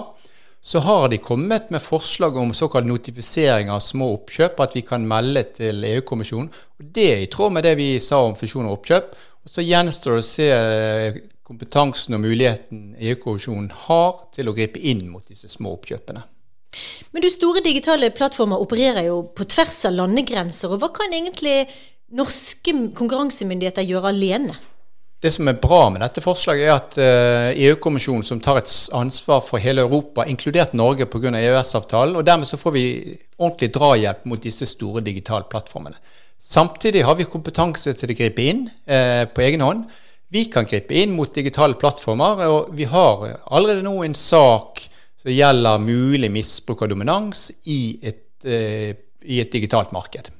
Så 0.62 0.78
har 0.86 1.08
de 1.10 1.18
kommet 1.18 1.72
med 1.74 1.82
forslag 1.82 2.38
om 2.38 2.54
såkalt 2.54 2.86
notifisering 2.86 3.72
av 3.74 3.82
små 3.82 4.12
oppkjøp, 4.20 4.62
at 4.62 4.76
vi 4.78 4.84
kan 4.86 5.02
melde 5.02 5.42
til 5.56 5.82
EU-kommisjonen. 5.88 6.52
Det 6.78 7.08
er 7.16 7.24
i 7.24 7.30
tråd 7.32 7.56
med 7.56 7.66
det 7.66 7.74
vi 7.80 7.96
sa 7.98 8.22
om 8.22 8.38
fusjon 8.38 8.68
og 8.68 8.76
oppkjøp. 8.78 9.16
Og 9.42 9.50
Så 9.50 9.66
gjenstår 9.66 10.14
det 10.14 10.22
å 10.22 10.28
se 10.30 10.46
eh, 10.54 11.18
kompetansen 11.42 12.14
og 12.14 12.22
muligheten 12.22 12.92
EU-kommisjonen 13.00 13.72
har 13.88 14.28
til 14.30 14.46
å 14.46 14.54
gripe 14.54 14.78
inn 14.78 15.08
mot 15.10 15.26
disse 15.26 15.50
små 15.50 15.74
oppkjøpene. 15.80 16.22
Men 17.12 17.24
du, 17.24 17.28
store 17.30 17.62
digitale 17.64 18.10
plattformer 18.14 18.60
opererer 18.62 19.06
jo 19.08 19.22
på 19.36 19.44
tvers 19.44 19.84
av 19.88 19.96
landegrenser. 19.96 20.72
og 20.72 20.82
Hva 20.82 20.92
kan 20.96 21.12
egentlig 21.12 21.66
norske 22.12 22.74
konkurransemyndigheter 22.96 23.86
gjøre 23.88 24.12
alene? 24.12 24.58
Det 25.22 25.30
som 25.30 25.46
er 25.46 25.58
bra 25.62 25.84
med 25.92 26.02
dette 26.02 26.22
forslaget, 26.24 26.64
er 26.66 26.72
at 26.74 26.96
eh, 26.98 27.66
EU-kommisjonen, 27.68 28.24
som 28.26 28.40
tar 28.42 28.58
et 28.58 28.70
ansvar 28.98 29.38
for 29.46 29.62
hele 29.62 29.84
Europa, 29.84 30.24
inkludert 30.26 30.74
Norge 30.74 31.06
pga. 31.06 31.30
EØS-avtalen, 31.38 32.16
og 32.18 32.26
dermed 32.26 32.48
så 32.50 32.58
får 32.58 32.74
vi 32.74 32.86
ordentlig 33.38 33.70
drahjelp 33.76 34.24
mot 34.26 34.42
disse 34.42 34.66
store 34.66 35.04
digitale 35.06 35.46
plattformene. 35.50 36.00
Samtidig 36.42 37.04
har 37.06 37.14
vi 37.14 37.28
kompetanse 37.30 37.94
til 37.94 38.10
å 38.10 38.16
gripe 38.18 38.42
inn 38.42 38.64
eh, 38.90 39.28
på 39.30 39.44
egen 39.46 39.62
hånd. 39.62 39.84
Vi 40.34 40.48
kan 40.50 40.66
gripe 40.66 40.96
inn 40.98 41.14
mot 41.14 41.30
digitale 41.30 41.78
plattformer, 41.78 42.42
og 42.48 42.74
vi 42.74 42.88
har 42.90 43.22
allerede 43.46 43.86
nå 43.86 44.00
en 44.02 44.18
sak 44.18 44.82
som 45.22 45.30
gjelder 45.30 45.82
mulig 45.82 46.30
misbruk 46.34 46.82
av 46.82 46.90
dominans 46.90 47.50
i 47.70 47.98
et, 48.02 48.44
eh, 48.44 48.94
i 49.22 49.40
et 49.40 49.52
digitalt 49.52 49.92
marked. 49.94 50.32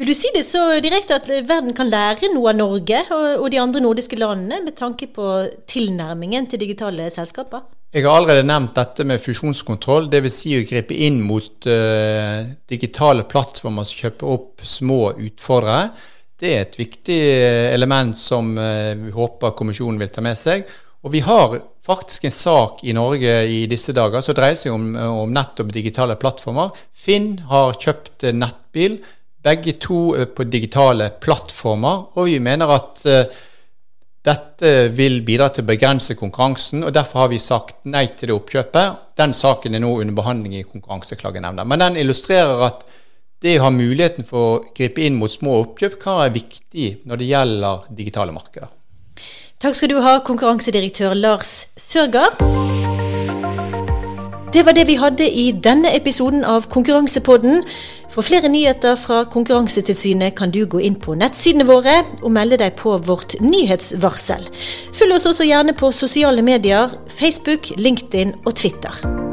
Vil 0.00 0.08
du 0.08 0.14
si 0.16 0.30
det 0.32 0.46
så 0.48 0.80
direkte 0.80 1.18
at 1.18 1.26
verden 1.28 1.74
kan 1.76 1.90
lære 1.90 2.30
noe 2.32 2.54
av 2.54 2.56
Norge 2.56 3.02
og 3.12 3.50
de 3.52 3.58
andre 3.60 3.82
nordiske 3.84 4.16
landene 4.16 4.62
med 4.64 4.72
tanke 4.78 5.10
på 5.12 5.26
tilnærmingen 5.68 6.48
til 6.48 6.62
digitale 6.62 7.10
selskaper? 7.12 7.66
Jeg 7.92 8.06
har 8.06 8.16
allerede 8.16 8.46
nevnt 8.46 8.72
dette 8.78 9.04
med 9.04 9.20
fusjonskontroll, 9.20 10.08
dvs. 10.08 10.32
Si 10.32 10.54
å 10.56 10.62
gripe 10.64 10.94
inn 10.94 11.18
mot 11.26 11.66
uh, 11.68 12.46
digitale 12.70 13.26
plattformer 13.28 13.84
som 13.84 14.06
kjøper 14.06 14.30
opp 14.30 14.64
små 14.64 15.00
utfordrere. 15.18 15.90
Det 16.40 16.54
er 16.54 16.64
et 16.64 16.78
viktig 16.80 17.18
element 17.74 18.16
som 18.16 18.54
uh, 18.56 18.94
vi 18.94 19.12
håper 19.12 19.52
kommisjonen 19.58 20.00
vil 20.00 20.14
ta 20.14 20.24
med 20.24 20.38
seg. 20.38 20.64
Og 21.04 21.12
vi 21.12 21.20
har 21.26 21.58
faktisk 21.90 22.26
en 22.28 22.34
sak 22.34 22.84
i 22.86 22.94
Norge 22.96 23.34
i 23.50 23.64
disse 23.70 23.94
dager 23.96 24.22
som 24.24 24.36
dreier 24.38 24.58
seg 24.58 24.74
om, 24.74 24.92
om 24.94 25.34
nettopp 25.34 25.72
digitale 25.74 26.16
plattformer. 26.20 26.70
Finn 26.94 27.34
har 27.50 27.74
kjøpt 27.74 28.30
nettbil, 28.36 29.00
begge 29.42 29.74
to 29.82 30.00
på 30.36 30.46
digitale 30.48 31.10
plattformer. 31.22 32.10
Og 32.14 32.28
vi 32.30 32.38
mener 32.44 32.72
at 32.76 33.04
uh, 33.08 33.40
dette 34.20 34.72
vil 34.92 35.22
bidra 35.24 35.48
til 35.48 35.64
å 35.64 35.70
begrense 35.70 36.16
konkurransen, 36.18 36.84
og 36.84 36.92
derfor 36.92 37.24
har 37.24 37.30
vi 37.32 37.38
sagt 37.40 37.86
nei 37.88 38.04
til 38.12 38.30
det 38.30 38.36
oppkjøpet. 38.36 38.98
Den 39.16 39.32
saken 39.36 39.76
er 39.76 39.80
nå 39.80 39.94
under 40.02 40.16
behandling 40.16 40.58
i 40.58 40.66
Konkurranseklagenemnda. 40.68 41.64
Men 41.64 41.80
den 41.86 41.96
illustrerer 42.02 42.66
at 42.68 42.84
det 43.40 43.56
å 43.56 43.64
ha 43.64 43.70
muligheten 43.72 44.26
for 44.28 44.46
å 44.46 44.58
gripe 44.76 45.00
inn 45.06 45.16
mot 45.16 45.32
små 45.32 45.62
oppkjøp 45.62 45.96
kan 46.02 46.20
være 46.20 46.36
viktig 46.36 46.90
når 47.08 47.22
det 47.22 47.30
gjelder 47.30 47.88
digitale 48.02 48.36
markeder. 48.36 48.68
Takk 49.60 49.74
skal 49.76 49.90
du 49.92 49.98
ha, 50.00 50.14
konkurransedirektør 50.24 51.12
Lars 51.12 51.66
Sørgaard. 51.76 52.38
Det 54.54 54.62
var 54.64 54.72
det 54.72 54.86
vi 54.88 54.96
hadde 54.96 55.26
i 55.28 55.50
denne 55.52 55.92
episoden 55.92 56.46
av 56.48 56.64
Konkurransepodden. 56.72 57.60
For 58.08 58.24
flere 58.24 58.48
nyheter 58.48 58.96
fra 58.96 59.20
Konkurransetilsynet 59.28 60.32
kan 60.40 60.50
du 60.50 60.62
gå 60.64 60.80
inn 60.80 60.96
på 60.96 61.12
nettsidene 61.12 61.68
våre 61.68 62.00
og 62.22 62.32
melde 62.32 62.56
deg 62.64 62.72
på 62.80 62.96
vårt 63.04 63.36
nyhetsvarsel. 63.44 64.48
Følg 64.96 65.20
oss 65.20 65.28
også 65.28 65.44
gjerne 65.52 65.76
på 65.76 65.92
sosiale 65.92 66.40
medier, 66.40 66.96
Facebook, 67.20 67.74
LinkedIn 67.76 68.38
og 68.46 68.56
Twitter. 68.56 69.28